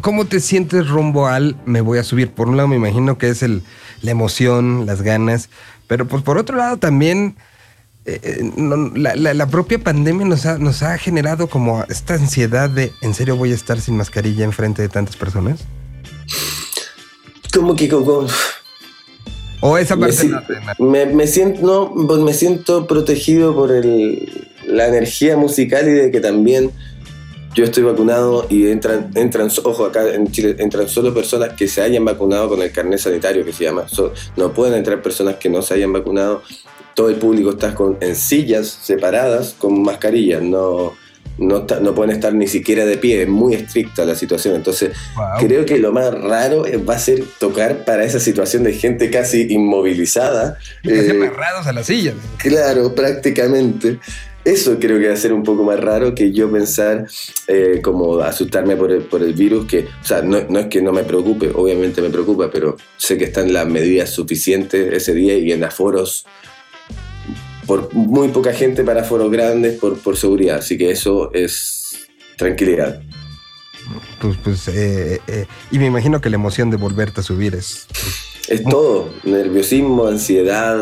¿Cómo 0.00 0.26
te 0.26 0.38
sientes 0.38 0.88
rumbo 0.88 1.26
al 1.26 1.56
me 1.64 1.80
voy 1.80 1.98
a 1.98 2.04
subir? 2.04 2.30
Por 2.30 2.48
un 2.48 2.56
lado 2.56 2.68
me 2.68 2.76
imagino 2.76 3.18
que 3.18 3.30
es 3.30 3.42
el, 3.42 3.62
la 4.02 4.12
emoción, 4.12 4.86
las 4.86 5.02
ganas, 5.02 5.48
pero 5.88 6.06
pues 6.06 6.22
por 6.22 6.38
otro 6.38 6.56
lado 6.56 6.76
también 6.76 7.34
eh, 8.06 8.20
eh, 8.22 9.34
la, 9.34 9.46
propia 9.48 9.78
pandemia 9.78 10.26
nos 10.26 10.46
ha, 10.46 10.58
nos 10.58 10.82
ha 10.82 10.96
generado 10.98 11.48
como 11.48 11.84
esta 11.88 12.14
ansiedad 12.14 12.70
de, 12.70 12.92
¿en 13.02 13.14
serio 13.14 13.36
voy 13.36 13.52
a 13.52 13.54
estar 13.54 13.80
sin 13.80 13.96
mascarilla 13.96 14.44
enfrente 14.44 14.80
de 14.82 14.88
tantas 14.88 15.16
personas? 15.16 15.60
como 17.54 17.74
que 17.74 17.88
como, 17.88 18.26
o 19.60 19.78
esa 19.78 19.96
me, 19.96 20.02
parte 20.02 20.16
si- 20.16 20.28
no 20.28 20.42
te- 20.42 20.54
no. 20.78 20.86
me- 20.90 21.06
me 21.06 21.26
siento 21.26 21.60
no, 21.62 22.06
pues 22.06 22.20
me 22.20 22.34
siento 22.34 22.86
protegido 22.86 23.54
por 23.54 23.72
el, 23.72 24.46
la 24.66 24.86
energía 24.88 25.36
musical 25.36 25.88
y 25.88 25.92
de 25.92 26.10
que 26.10 26.20
también 26.20 26.70
yo 27.54 27.64
estoy 27.64 27.82
vacunado 27.84 28.46
y 28.50 28.66
entran 28.68 29.10
entran 29.14 29.48
ojo 29.64 29.86
acá 29.86 30.12
en 30.12 30.30
Chile 30.30 30.56
entran 30.58 30.88
solo 30.90 31.14
personas 31.14 31.54
que 31.54 31.66
se 31.66 31.80
hayan 31.80 32.04
vacunado 32.04 32.50
con 32.50 32.60
el 32.60 32.70
carnet 32.70 32.98
sanitario 32.98 33.44
que 33.46 33.52
se 33.54 33.64
llama 33.64 33.88
So- 33.88 34.12
no 34.36 34.52
pueden 34.52 34.74
entrar 34.74 35.00
personas 35.00 35.36
que 35.36 35.48
no 35.48 35.62
se 35.62 35.72
hayan 35.74 35.92
vacunado 35.94 36.42
todo 36.96 37.10
el 37.10 37.16
público 37.16 37.50
está 37.50 37.74
con, 37.74 37.98
en 38.00 38.16
sillas 38.16 38.66
separadas 38.82 39.54
con 39.58 39.82
mascarillas 39.82 40.42
no 40.42 40.94
no, 41.38 41.66
no 41.82 41.94
pueden 41.94 42.14
estar 42.14 42.32
ni 42.32 42.46
siquiera 42.46 42.86
de 42.86 42.96
pie, 42.96 43.22
es 43.22 43.28
muy 43.28 43.54
estricta 43.54 44.04
la 44.04 44.14
situación. 44.14 44.54
Entonces, 44.54 44.92
creo 45.38 45.66
que 45.66 45.78
lo 45.78 45.92
más 45.92 46.12
raro 46.14 46.64
va 46.88 46.94
a 46.94 46.98
ser 46.98 47.24
tocar 47.38 47.84
para 47.84 48.04
esa 48.04 48.20
situación 48.20 48.62
de 48.62 48.72
gente 48.72 49.10
casi 49.10 49.46
inmovilizada. 49.52 50.58
Eh, 50.82 51.10
amarrados 51.10 51.66
a 51.66 51.72
las 51.72 51.86
sillas. 51.86 52.14
Claro, 52.38 52.94
prácticamente. 52.94 53.98
Eso 54.44 54.78
creo 54.78 55.00
que 55.00 55.08
va 55.08 55.14
a 55.14 55.16
ser 55.16 55.32
un 55.32 55.42
poco 55.42 55.64
más 55.64 55.80
raro 55.80 56.14
que 56.14 56.30
yo 56.30 56.50
pensar 56.50 57.06
eh, 57.48 57.80
como 57.82 58.20
asustarme 58.20 58.76
por 58.76 58.92
el, 58.92 59.02
por 59.02 59.20
el 59.20 59.34
virus, 59.34 59.66
que, 59.66 59.80
o 59.80 60.04
sea, 60.06 60.22
no, 60.22 60.40
no 60.48 60.60
es 60.60 60.66
que 60.66 60.80
no 60.80 60.92
me 60.92 61.02
preocupe, 61.02 61.50
obviamente 61.52 62.00
me 62.00 62.10
preocupa, 62.10 62.48
pero 62.48 62.76
sé 62.96 63.18
que 63.18 63.24
están 63.24 63.52
las 63.52 63.66
medidas 63.66 64.10
suficientes 64.10 64.92
ese 64.92 65.14
día 65.14 65.36
y 65.36 65.50
en 65.50 65.64
aforos, 65.64 66.26
por 67.66 67.92
muy 67.94 68.28
poca 68.28 68.52
gente 68.52 68.84
para 68.84 69.02
aforos 69.02 69.30
grandes 69.30 69.78
por, 69.78 69.98
por 69.98 70.16
seguridad, 70.16 70.58
así 70.58 70.78
que 70.78 70.90
eso 70.90 71.30
es 71.34 72.06
tranquilidad. 72.36 73.02
Pues, 74.20 74.36
pues, 74.42 74.68
eh, 74.68 75.20
eh, 75.28 75.46
y 75.70 75.78
me 75.78 75.86
imagino 75.86 76.20
que 76.20 76.28
la 76.30 76.36
emoción 76.36 76.70
de 76.70 76.76
volverte 76.76 77.20
a 77.20 77.22
subir 77.22 77.54
es. 77.54 77.86
Es 78.48 78.62
todo, 78.62 79.12
nerviosismo, 79.24 80.06
ansiedad, 80.06 80.76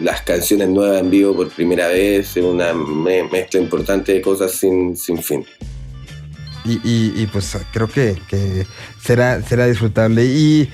las 0.00 0.22
canciones 0.22 0.68
nuevas 0.68 1.00
en 1.00 1.10
vivo 1.10 1.34
por 1.34 1.48
primera 1.50 1.88
vez, 1.88 2.36
una 2.36 2.72
me- 2.74 3.24
mezcla 3.24 3.58
importante 3.60 4.12
de 4.12 4.22
cosas 4.22 4.52
sin, 4.52 4.96
sin 4.96 5.20
fin. 5.22 5.44
Y, 6.64 6.74
y- 6.88 7.12
y, 7.16 7.26
pues 7.26 7.56
creo 7.72 7.88
que, 7.88 8.16
que 8.28 8.66
será, 9.02 9.42
será 9.42 9.66
disfrutable. 9.66 10.24
¿Y 10.24 10.68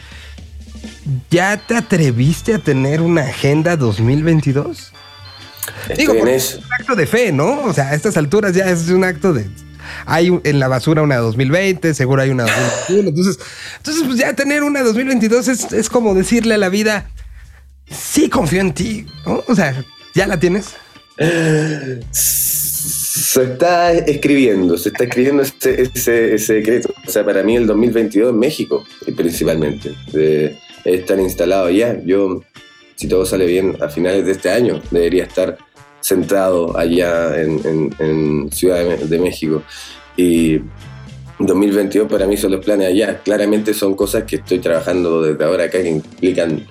ya 1.31 1.57
te 1.67 1.77
atreviste 1.77 2.55
a 2.55 2.59
tener 2.59 3.01
una 3.01 3.23
agenda 3.23 3.77
2022? 3.79 4.93
Digo, 5.97 6.15
porque 6.15 6.37
eso. 6.37 6.59
es 6.59 6.65
un 6.65 6.73
acto 6.73 6.97
de 6.97 7.07
fe, 7.07 7.33
¿no? 7.33 7.63
O 7.65 7.73
sea, 7.73 7.91
a 7.91 7.95
estas 7.95 8.17
alturas 8.17 8.55
ya 8.55 8.65
es 8.65 8.89
un 8.89 9.05
acto 9.05 9.33
de. 9.33 9.47
Hay 10.05 10.39
en 10.45 10.59
la 10.61 10.69
basura 10.69 11.03
una 11.03 11.17
2020, 11.17 11.95
seguro 11.95 12.23
hay 12.23 12.31
una 12.31 12.45
2021. 12.45 13.09
Entonces, 13.09 13.39
entonces 13.79 14.03
pues 14.05 14.19
ya 14.19 14.35
tener 14.35 14.63
una 14.63 14.83
2022 14.83 15.49
es, 15.49 15.73
es 15.73 15.89
como 15.89 16.15
decirle 16.15 16.55
a 16.55 16.59
la 16.59 16.69
vida: 16.69 17.11
Sí, 17.91 18.29
confío 18.29 18.61
en 18.61 18.75
ti, 18.75 19.07
¿no? 19.25 19.43
O 19.47 19.55
sea, 19.55 19.83
¿ya 20.15 20.27
la 20.27 20.39
tienes? 20.39 20.75
Se 22.13 23.43
está 23.43 23.93
escribiendo, 23.93 24.79
se 24.79 24.91
está 24.91 25.05
escribiendo 25.05 25.43
ese, 25.43 25.83
ese, 25.83 26.35
ese 26.35 26.55
decreto. 26.55 26.93
O 27.07 27.11
sea, 27.11 27.25
para 27.25 27.43
mí 27.43 27.57
el 27.57 27.67
2022 27.67 28.31
en 28.31 28.39
México, 28.39 28.85
eh, 29.07 29.13
principalmente. 29.13 29.95
De 30.13 30.59
estar 30.85 31.19
instalado 31.19 31.71
ya. 31.71 31.99
Yo, 32.05 32.43
si 32.99 33.07
todo 33.07 33.25
sale 33.25 33.47
bien, 33.47 33.77
a 33.81 33.89
finales 33.89 34.27
de 34.27 34.33
este 34.33 34.51
año 34.51 34.81
debería 34.91 35.23
estar 35.23 35.57
centrado 36.01 36.77
allá 36.77 37.41
en, 37.41 37.61
en- 37.65 37.95
en 38.01 38.53
Ciudad 38.53 38.85
de, 38.85 38.97
de 39.07 39.19
México. 39.21 39.63
Y 40.17 40.59
2022 41.39 42.11
para 42.11 42.27
mí 42.27 42.37
son 42.37 42.51
los 42.53 42.65
planes 42.65 42.89
allá. 42.89 43.21
Claramente 43.23 43.73
son 43.73 43.95
cosas 43.95 44.25
que 44.25 44.37
estoy 44.37 44.59
trabajando 44.59 45.23
desde 45.23 45.45
ahora 45.45 45.65
acá 45.65 45.81
que 45.81 45.91
implican 45.91 46.67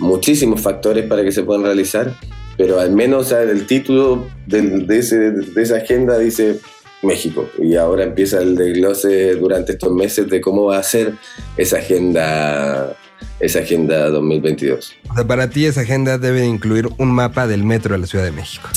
muchísimos 0.00 0.60
factores 0.60 1.06
para 1.06 1.22
que 1.22 1.30
se 1.30 1.44
puedan 1.44 1.62
realizar, 1.62 2.14
pero 2.56 2.80
al 2.80 2.90
menos 2.90 3.30
el 3.30 3.64
título 3.66 4.26
del- 4.48 4.88
de, 4.88 4.98
ese- 4.98 5.30
de 5.30 5.62
esa 5.62 5.76
agenda 5.76 6.18
dice 6.18 6.58
México 7.02 7.48
y 7.58 7.76
ahora 7.76 8.02
empieza 8.04 8.40
el 8.42 8.56
desglose 8.56 9.36
durante 9.36 9.72
estos 9.72 9.92
meses 9.92 10.28
de 10.28 10.40
cómo 10.40 10.64
va 10.64 10.78
a 10.78 10.82
ser 10.82 11.12
esa 11.56 11.78
agenda 11.78 12.94
esa 13.40 13.60
agenda 13.60 14.08
2022. 14.10 14.96
O 15.08 15.14
sea, 15.14 15.26
para 15.26 15.50
ti 15.50 15.66
esa 15.66 15.80
agenda 15.80 16.18
debe 16.18 16.46
incluir 16.46 16.88
un 16.98 17.10
mapa 17.10 17.46
del 17.46 17.64
metro 17.64 17.94
de 17.94 18.00
la 18.00 18.06
Ciudad 18.06 18.24
de 18.24 18.32
México. 18.32 18.68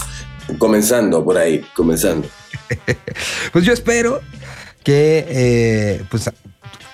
Comenzando 0.58 1.24
por 1.24 1.38
ahí, 1.38 1.64
comenzando. 1.76 2.28
Pues 3.52 3.66
yo 3.66 3.74
espero 3.74 4.22
que 4.84 5.26
eh, 5.28 6.04
pues 6.10 6.30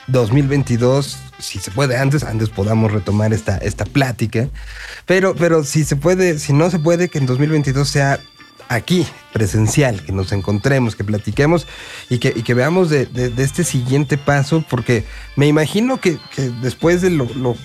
2022, 0.08 1.18
si 1.40 1.60
se 1.60 1.72
puede 1.72 1.98
antes, 1.98 2.24
antes 2.24 2.50
podamos 2.50 2.92
retomar 2.92 3.34
esta, 3.34 3.58
esta 3.58 3.86
plática. 3.86 4.50
Pero, 5.06 5.36
pero 5.36 5.64
si 5.64 5.84
se 5.86 5.96
puede, 5.96 6.40
si 6.40 6.54
no 6.54 6.70
se 6.70 6.80
puede, 6.80 7.10
que 7.10 7.20
en 7.20 7.26
2022 7.26 7.88
sea 7.88 8.20
aquí, 8.70 9.06
presencial, 9.34 10.04
que 10.04 10.12
nos 10.14 10.32
encontremos, 10.32 10.96
que 10.96 11.04
platiquemos 11.04 11.68
y 12.10 12.20
que, 12.20 12.54
veamos 12.54 12.90
de, 12.90 13.08
este 13.38 13.64
siguiente 13.64 14.18
paso, 14.18 14.64
porque 14.70 15.04
me 15.36 15.48
imagino 15.48 16.00
que, 16.00 16.18
después 16.62 17.02
de 17.02 17.10
lo, 17.10 17.58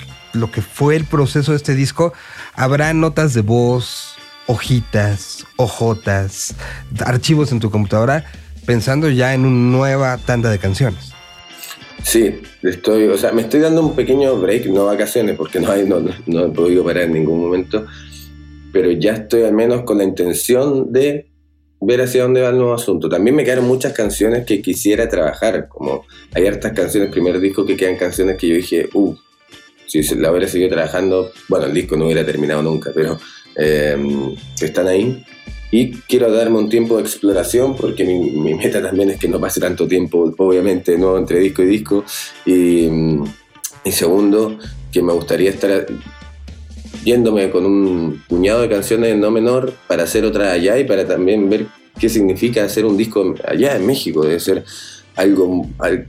que 0.51 0.63
fue 0.63 0.97
el 0.97 1.05
proceso 1.05 1.53
de 1.53 1.59
este 1.59 1.75
disco, 1.75 2.13
habrá 2.55 2.93
notas 2.95 3.35
de 3.35 3.43
voz, 3.43 4.17
hojitas, 4.47 5.47
hojotas, 5.57 6.55
archivos 7.05 7.53
en 7.53 7.61
tu 7.61 7.71
computadora, 7.71 8.25
pensando 8.67 9.09
ya 9.11 9.35
en 9.35 9.45
una 9.45 9.77
nueva 9.79 10.19
tanda 10.19 10.51
de 10.51 10.59
canciones. 10.59 11.13
Sí, 12.03 12.43
estoy, 12.63 13.07
o 13.09 13.17
sea, 13.17 13.33
me 13.33 13.43
estoy 13.43 13.61
dando 13.61 13.81
un 13.81 13.95
pequeño 13.97 14.37
break, 14.37 14.67
no 14.67 14.87
vacaciones, 14.87 15.37
porque 15.37 15.61
no, 15.61 15.75
no, 15.77 16.01
no- 16.01 16.15
no 16.27 16.45
he 16.47 16.49
podido 16.51 16.85
parar 16.85 17.05
en 17.05 17.13
ningún 17.15 17.41
momento, 17.41 17.87
pero 18.75 18.91
ya 18.91 19.13
estoy 19.13 19.45
al 19.45 19.55
menos 19.55 19.85
con 19.85 19.99
la 19.99 20.05
intención 20.05 20.93
de 20.93 21.31
ver 21.81 22.01
hacia 22.01 22.25
dónde 22.25 22.43
va 22.43 22.49
el 22.49 22.57
nuevo 22.57 22.75
asunto. 22.75 23.09
También 23.09 23.37
me 23.37 23.45
quedaron 23.45 23.67
muchas 23.67 23.93
canciones 23.93 24.45
que 24.45 24.61
quisiera 24.61 25.09
trabajar, 25.09 25.69
como 25.69 26.05
hay 26.35 26.47
hartas 26.47 26.73
canciones, 26.73 27.11
primer 27.11 27.39
disco 27.39 27.65
que 27.65 27.77
quedan 27.77 27.97
canciones 27.97 28.37
que 28.37 28.49
yo 28.49 28.57
dije, 28.57 28.89
uh, 28.95 29.15
si 29.87 30.03
la 30.17 30.33
hubiera 30.33 30.49
seguido 30.49 30.71
trabajando, 30.71 31.31
bueno, 31.49 31.67
el 31.67 31.75
disco 31.75 31.97
no 31.97 32.07
hubiera 32.07 32.27
terminado 32.27 32.63
nunca, 32.63 32.91
pero 32.93 33.17
que 33.55 34.65
están 34.65 34.89
ahí. 34.89 35.25
Y 35.71 35.93
quiero 35.93 36.33
darme 36.33 36.59
un 36.59 36.69
tiempo 36.69 36.97
de 36.97 37.03
exploración 37.03 37.77
porque 37.77 38.05
mi, 38.05 38.55
meta 38.55 38.83
también 38.83 39.11
es 39.11 39.21
que 39.21 39.29
no 39.29 39.41
pase 39.41 39.61
tanto 39.61 39.87
tiempo, 39.87 40.35
obviamente, 40.37 40.99
¿no? 40.99 41.17
entre 41.17 41.39
disco 41.39 41.63
y 41.63 41.67
disco. 41.67 42.05
Mm, 42.47 43.25
y 43.85 43.93
segundo, 43.93 44.59
que 44.91 45.01
me 45.01 45.13
gustaría 45.13 45.51
estar 45.51 45.87
yéndome 47.05 47.51
con 47.51 47.65
un 47.67 48.23
puñado 48.29 48.63
de 48.63 48.69
canciones 48.69 49.17
no 49.17 49.31
menor 49.31 49.73
para 49.89 50.05
hacer 50.05 50.25
otra 50.25 50.53
allá 50.53 50.79
y 50.79 50.85
para 50.85 51.07
también 51.07 51.49
ver 51.51 51.67
qué 51.99 52.09
significa 52.09 52.65
hacer 52.65 52.85
un 52.85 52.97
disco 52.97 53.35
allá 53.47 53.77
en 53.77 53.87
México. 53.87 54.23
Debe 54.25 54.41
ser 54.41 54.65
algo, 55.17 55.67
al- 55.79 56.07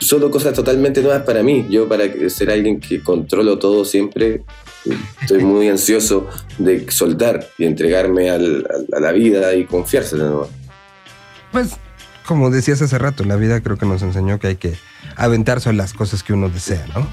solo 0.00 0.30
cosas 0.30 0.54
totalmente 0.54 1.02
nuevas 1.02 1.22
para 1.22 1.42
mí. 1.42 1.66
Yo 1.70 1.88
para 1.88 2.04
ser 2.28 2.50
alguien 2.50 2.80
que 2.80 3.00
controlo 3.02 3.58
todo 3.58 3.84
siempre, 3.84 4.42
estoy 5.20 5.44
muy 5.44 5.68
ansioso 5.68 6.28
de 6.58 6.90
soltar 6.90 7.46
y 7.58 7.64
entregarme 7.64 8.30
al- 8.30 8.66
a 8.92 9.00
la 9.00 9.12
vida 9.12 9.54
y 9.54 9.64
confiársela 9.64 10.24
nomás. 10.24 10.48
Pues, 11.52 11.76
como 12.26 12.50
decías 12.50 12.80
hace 12.82 12.98
rato, 12.98 13.24
la 13.24 13.36
vida 13.36 13.60
creo 13.60 13.76
que 13.76 13.86
nos 13.86 14.02
enseñó 14.02 14.38
que 14.40 14.46
hay 14.48 14.56
que 14.56 14.74
aventarse 15.16 15.68
a 15.68 15.72
las 15.72 15.92
cosas 15.92 16.22
que 16.22 16.32
uno 16.32 16.48
desea, 16.48 16.86
¿no? 16.94 17.06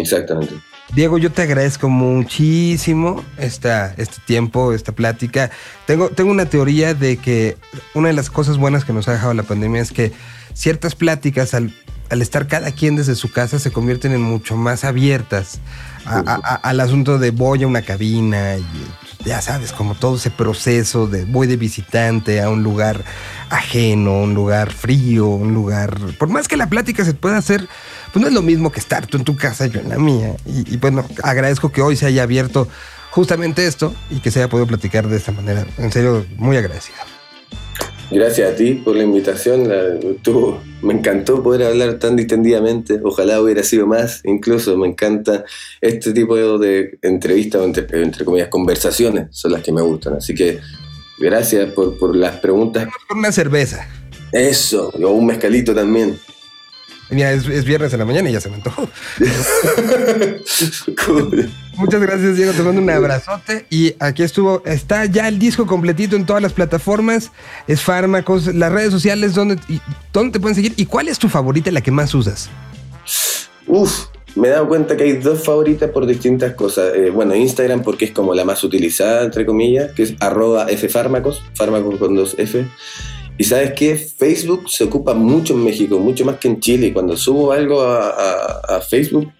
Exactamente. 0.00 0.54
Diego, 0.92 1.18
yo 1.18 1.32
te 1.32 1.42
agradezco 1.42 1.88
muchísimo 1.88 3.24
esta, 3.38 3.94
este 3.96 4.18
tiempo, 4.26 4.72
esta 4.72 4.92
plática. 4.92 5.50
Tengo, 5.86 6.10
tengo 6.10 6.30
una 6.30 6.44
teoría 6.46 6.94
de 6.94 7.16
que 7.16 7.56
una 7.94 8.08
de 8.08 8.14
las 8.14 8.30
cosas 8.30 8.58
buenas 8.58 8.84
que 8.84 8.92
nos 8.92 9.08
ha 9.08 9.12
dejado 9.12 9.34
la 9.34 9.42
pandemia 9.42 9.82
es 9.82 9.90
que 9.90 10.12
ciertas 10.52 10.94
pláticas, 10.94 11.52
al, 11.54 11.74
al 12.10 12.22
estar 12.22 12.46
cada 12.46 12.70
quien 12.70 12.94
desde 12.94 13.16
su 13.16 13.32
casa, 13.32 13.58
se 13.58 13.72
convierten 13.72 14.12
en 14.12 14.22
mucho 14.22 14.56
más 14.56 14.84
abiertas 14.84 15.58
a- 16.44 16.54
al 16.62 16.78
asunto 16.80 17.18
de 17.18 17.30
voy 17.32 17.64
a 17.64 17.66
una 17.66 17.82
cabina 17.82 18.56
y 18.56 18.64
ya 19.24 19.40
sabes, 19.40 19.72
como 19.72 19.94
todo 19.94 20.16
ese 20.16 20.30
proceso 20.30 21.06
de 21.08 21.24
voy 21.24 21.46
de 21.46 21.56
visitante 21.56 22.40
a 22.42 22.50
un 22.50 22.62
lugar 22.62 23.02
ajeno, 23.50 24.20
un 24.20 24.34
lugar 24.34 24.70
frío, 24.70 25.26
un 25.28 25.54
lugar... 25.54 25.98
Por 26.18 26.28
más 26.28 26.46
que 26.46 26.56
la 26.58 26.68
plática 26.68 27.04
se 27.06 27.14
pueda 27.14 27.38
hacer, 27.38 27.66
pues 28.14 28.20
no 28.22 28.28
es 28.28 28.32
lo 28.32 28.40
mismo 28.42 28.70
que 28.72 28.78
estar 28.80 29.06
tú 29.08 29.16
en 29.18 29.24
tu 29.24 29.36
casa, 29.36 29.66
yo 29.66 29.80
en 29.80 29.88
la 29.90 29.98
mía. 29.98 30.34
Y, 30.46 30.72
y 30.74 30.76
bueno, 30.78 31.04
agradezco 31.22 31.70
que 31.72 31.82
hoy 31.82 31.96
se 31.96 32.06
haya 32.06 32.22
abierto 32.22 32.68
justamente 33.10 33.66
esto 33.66 33.92
y 34.08 34.20
que 34.20 34.30
se 34.30 34.38
haya 34.38 34.48
podido 34.48 34.66
platicar 34.68 35.06
de 35.08 35.16
esta 35.16 35.32
manera. 35.32 35.66
En 35.78 35.90
serio, 35.92 36.24
muy 36.36 36.56
agradecido. 36.56 36.96
Gracias 38.10 38.52
a 38.52 38.54
ti 38.54 38.74
por 38.74 38.94
la 38.96 39.02
invitación. 39.02 39.68
la- 39.68 39.94
estuvo- 40.10 40.60
me 40.82 40.92
encantó 40.94 41.42
poder 41.42 41.66
hablar 41.66 41.94
tan 41.98 42.14
distendidamente. 42.16 43.00
Ojalá 43.02 43.40
hubiera 43.40 43.62
sido 43.64 43.86
más. 43.86 44.20
Incluso 44.24 44.76
me 44.76 44.86
encanta 44.86 45.44
este 45.80 46.12
tipo 46.12 46.36
de 46.58 46.98
entrevistas 47.02 47.62
o 47.62 47.64
entre, 47.64 47.86
entre 48.02 48.24
comillas 48.24 48.48
conversaciones. 48.48 49.28
Son 49.30 49.50
las 49.52 49.62
que 49.62 49.72
me 49.72 49.80
gustan. 49.82 50.14
Así 50.18 50.34
que 50.34 50.60
gracias 51.18 51.70
por, 51.72 51.98
por 51.98 52.14
las 52.14 52.36
preguntas. 52.36 52.86
Una 53.10 53.32
cerveza. 53.32 53.88
Eso, 54.32 54.90
o 55.02 55.08
un 55.10 55.26
mezcalito 55.26 55.74
también. 55.74 56.16
Mira, 57.10 57.32
es, 57.32 57.46
es 57.46 57.64
viernes 57.64 57.92
en 57.92 57.98
la 57.98 58.04
mañana 58.04 58.30
y 58.30 58.32
ya 58.32 58.40
se 58.40 58.48
me 58.48 58.56
antojó. 58.56 58.88
Cool. 61.04 61.50
Muchas 61.76 62.00
gracias, 62.00 62.36
Diego. 62.36 62.52
Te 62.52 62.62
mando 62.62 62.80
un 62.80 62.90
abrazote. 62.90 63.66
Y 63.70 63.94
aquí 63.98 64.22
estuvo, 64.22 64.62
está 64.64 65.06
ya 65.06 65.28
el 65.28 65.38
disco 65.38 65.66
completito 65.66 66.16
en 66.16 66.24
todas 66.24 66.42
las 66.42 66.52
plataformas. 66.52 67.30
Es 67.66 67.82
fármacos, 67.82 68.54
las 68.54 68.72
redes 68.72 68.90
sociales, 68.90 69.34
¿dónde, 69.34 69.58
y, 69.68 69.80
¿dónde 70.12 70.32
te 70.32 70.40
pueden 70.40 70.54
seguir? 70.54 70.74
¿Y 70.76 70.86
cuál 70.86 71.08
es 71.08 71.18
tu 71.18 71.28
favorita, 71.28 71.70
la 71.70 71.80
que 71.80 71.90
más 71.90 72.14
usas? 72.14 72.48
Uf, 73.66 74.06
me 74.36 74.48
he 74.48 74.50
dado 74.50 74.68
cuenta 74.68 74.96
que 74.96 75.04
hay 75.04 75.12
dos 75.14 75.44
favoritas 75.44 75.90
por 75.90 76.06
distintas 76.06 76.54
cosas. 76.54 76.94
Eh, 76.94 77.10
bueno, 77.10 77.34
Instagram 77.34 77.82
porque 77.82 78.06
es 78.06 78.10
como 78.12 78.34
la 78.34 78.44
más 78.44 78.62
utilizada, 78.64 79.24
entre 79.24 79.46
comillas, 79.46 79.92
que 79.92 80.04
es 80.04 80.14
arroba 80.20 80.66
ffármacos, 80.68 81.42
fármacos 81.54 81.96
con 81.98 82.14
dos 82.14 82.34
F. 82.38 82.66
Y 83.36 83.44
sabes 83.44 83.72
qué, 83.72 83.96
Facebook 83.96 84.70
se 84.70 84.84
ocupa 84.84 85.14
mucho 85.14 85.54
en 85.54 85.64
México, 85.64 85.98
mucho 85.98 86.24
más 86.24 86.38
que 86.38 86.48
en 86.48 86.60
Chile. 86.60 86.92
Cuando 86.92 87.16
subo 87.16 87.52
algo 87.52 87.82
a, 87.82 88.80
Facebook, 88.88 89.32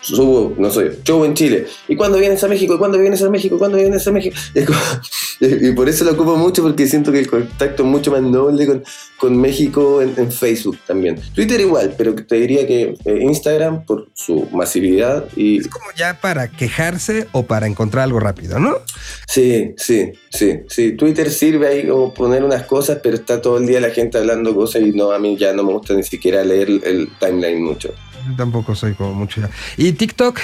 subo, 0.00 0.54
no 0.58 0.70
sé, 0.70 0.98
show 1.04 1.24
en 1.24 1.34
Chile. 1.34 1.66
¿Y 1.86 1.96
cuándo 1.96 2.18
vienes 2.18 2.42
a 2.42 2.48
México? 2.48 2.74
¿Y 2.74 2.78
cuándo 2.78 2.98
vienes 2.98 3.22
a 3.22 3.28
México? 3.30 3.56
¿Y 3.56 3.58
cuándo 3.58 3.76
vienes 3.76 4.06
a 4.06 4.10
México? 4.10 4.36
Es 4.54 4.66
como- 4.66 4.78
y 5.68 5.72
por 5.72 5.88
eso 5.88 6.04
lo 6.04 6.12
ocupo 6.12 6.36
mucho, 6.36 6.62
porque 6.62 6.86
siento 6.86 7.10
que 7.12 7.18
el 7.18 7.28
contacto 7.28 7.82
es 7.82 7.88
mucho 7.88 8.10
más 8.10 8.22
noble 8.22 8.66
con, 8.66 8.84
con 9.16 9.40
México 9.40 10.02
en, 10.02 10.12
en 10.16 10.30
Facebook 10.30 10.78
también. 10.86 11.18
Twitter 11.34 11.60
igual, 11.60 11.94
pero 11.96 12.14
te 12.14 12.36
diría 12.36 12.66
que 12.66 12.94
eh, 13.04 13.18
Instagram 13.22 13.84
por 13.84 14.10
su 14.14 14.48
masividad 14.52 15.26
y 15.36 15.58
Es 15.58 15.68
como 15.68 15.86
ya 15.96 16.20
para 16.20 16.48
quejarse 16.48 17.26
o 17.32 17.44
para 17.44 17.66
encontrar 17.66 18.04
algo 18.04 18.20
rápido, 18.20 18.58
¿no? 18.58 18.76
sí, 19.26 19.74
sí, 19.76 20.12
sí, 20.30 20.60
sí. 20.68 20.92
Twitter 20.92 21.30
sirve 21.30 21.68
ahí 21.68 21.88
como 21.88 22.12
poner 22.12 22.44
unas 22.44 22.64
cosas, 22.64 22.98
pero 23.02 23.16
está 23.16 23.40
todo 23.40 23.58
el 23.58 23.66
día 23.66 23.80
la 23.80 23.90
gente 23.90 24.18
hablando 24.18 24.54
cosas 24.54 24.82
y 24.82 24.92
no 24.92 25.12
a 25.12 25.18
mí 25.18 25.36
ya 25.38 25.54
no 25.54 25.64
me 25.64 25.72
gusta 25.72 25.94
ni 25.94 26.02
siquiera 26.02 26.44
leer 26.44 26.68
el, 26.68 26.84
el 26.84 27.08
timeline 27.18 27.62
mucho. 27.62 27.88
Yo 28.28 28.36
Tampoco 28.36 28.74
soy 28.74 28.92
como 28.94 29.14
mucho 29.14 29.40
ya. 29.40 29.50
¿Y 29.78 29.92
TikTok? 29.92 30.38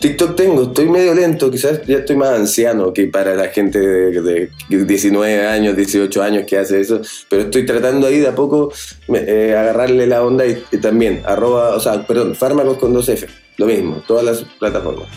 TikTok 0.00 0.36
tengo, 0.36 0.62
estoy 0.64 0.88
medio 0.88 1.14
lento, 1.14 1.50
quizás 1.50 1.80
ya 1.86 1.98
estoy 1.98 2.16
más 2.16 2.30
anciano 2.30 2.92
que 2.92 3.06
para 3.06 3.34
la 3.34 3.48
gente 3.48 3.78
de, 3.78 4.50
de 4.68 4.84
19 4.84 5.46
años, 5.46 5.76
18 5.76 6.22
años 6.22 6.44
que 6.46 6.58
hace 6.58 6.80
eso, 6.80 7.00
pero 7.28 7.42
estoy 7.42 7.66
tratando 7.66 8.06
ahí 8.06 8.18
de 8.18 8.28
a 8.28 8.34
poco 8.34 8.72
eh, 9.08 9.54
agarrarle 9.58 10.06
la 10.06 10.24
onda 10.24 10.46
y, 10.46 10.62
y 10.70 10.78
también, 10.78 11.22
arroba, 11.24 11.74
o 11.74 11.80
sea, 11.80 12.06
perdón, 12.06 12.34
fármacos 12.34 12.78
con 12.78 12.92
dos 12.92 13.08
F, 13.08 13.26
lo 13.56 13.66
mismo, 13.66 14.02
todas 14.06 14.24
las 14.24 14.44
plataformas. 14.58 15.08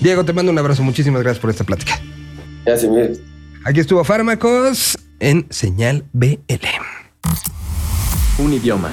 Diego, 0.00 0.24
te 0.24 0.32
mando 0.32 0.52
un 0.52 0.58
abrazo. 0.58 0.82
Muchísimas 0.82 1.22
gracias 1.22 1.40
por 1.40 1.50
esta 1.50 1.64
plática. 1.64 2.00
Gracias, 2.64 2.90
Miguel. 2.90 3.20
Aquí 3.64 3.80
estuvo 3.80 4.04
Fármacos 4.04 4.96
en 5.18 5.46
Señal 5.50 6.04
BL. 6.12 6.38
Un 8.38 8.52
idioma. 8.52 8.92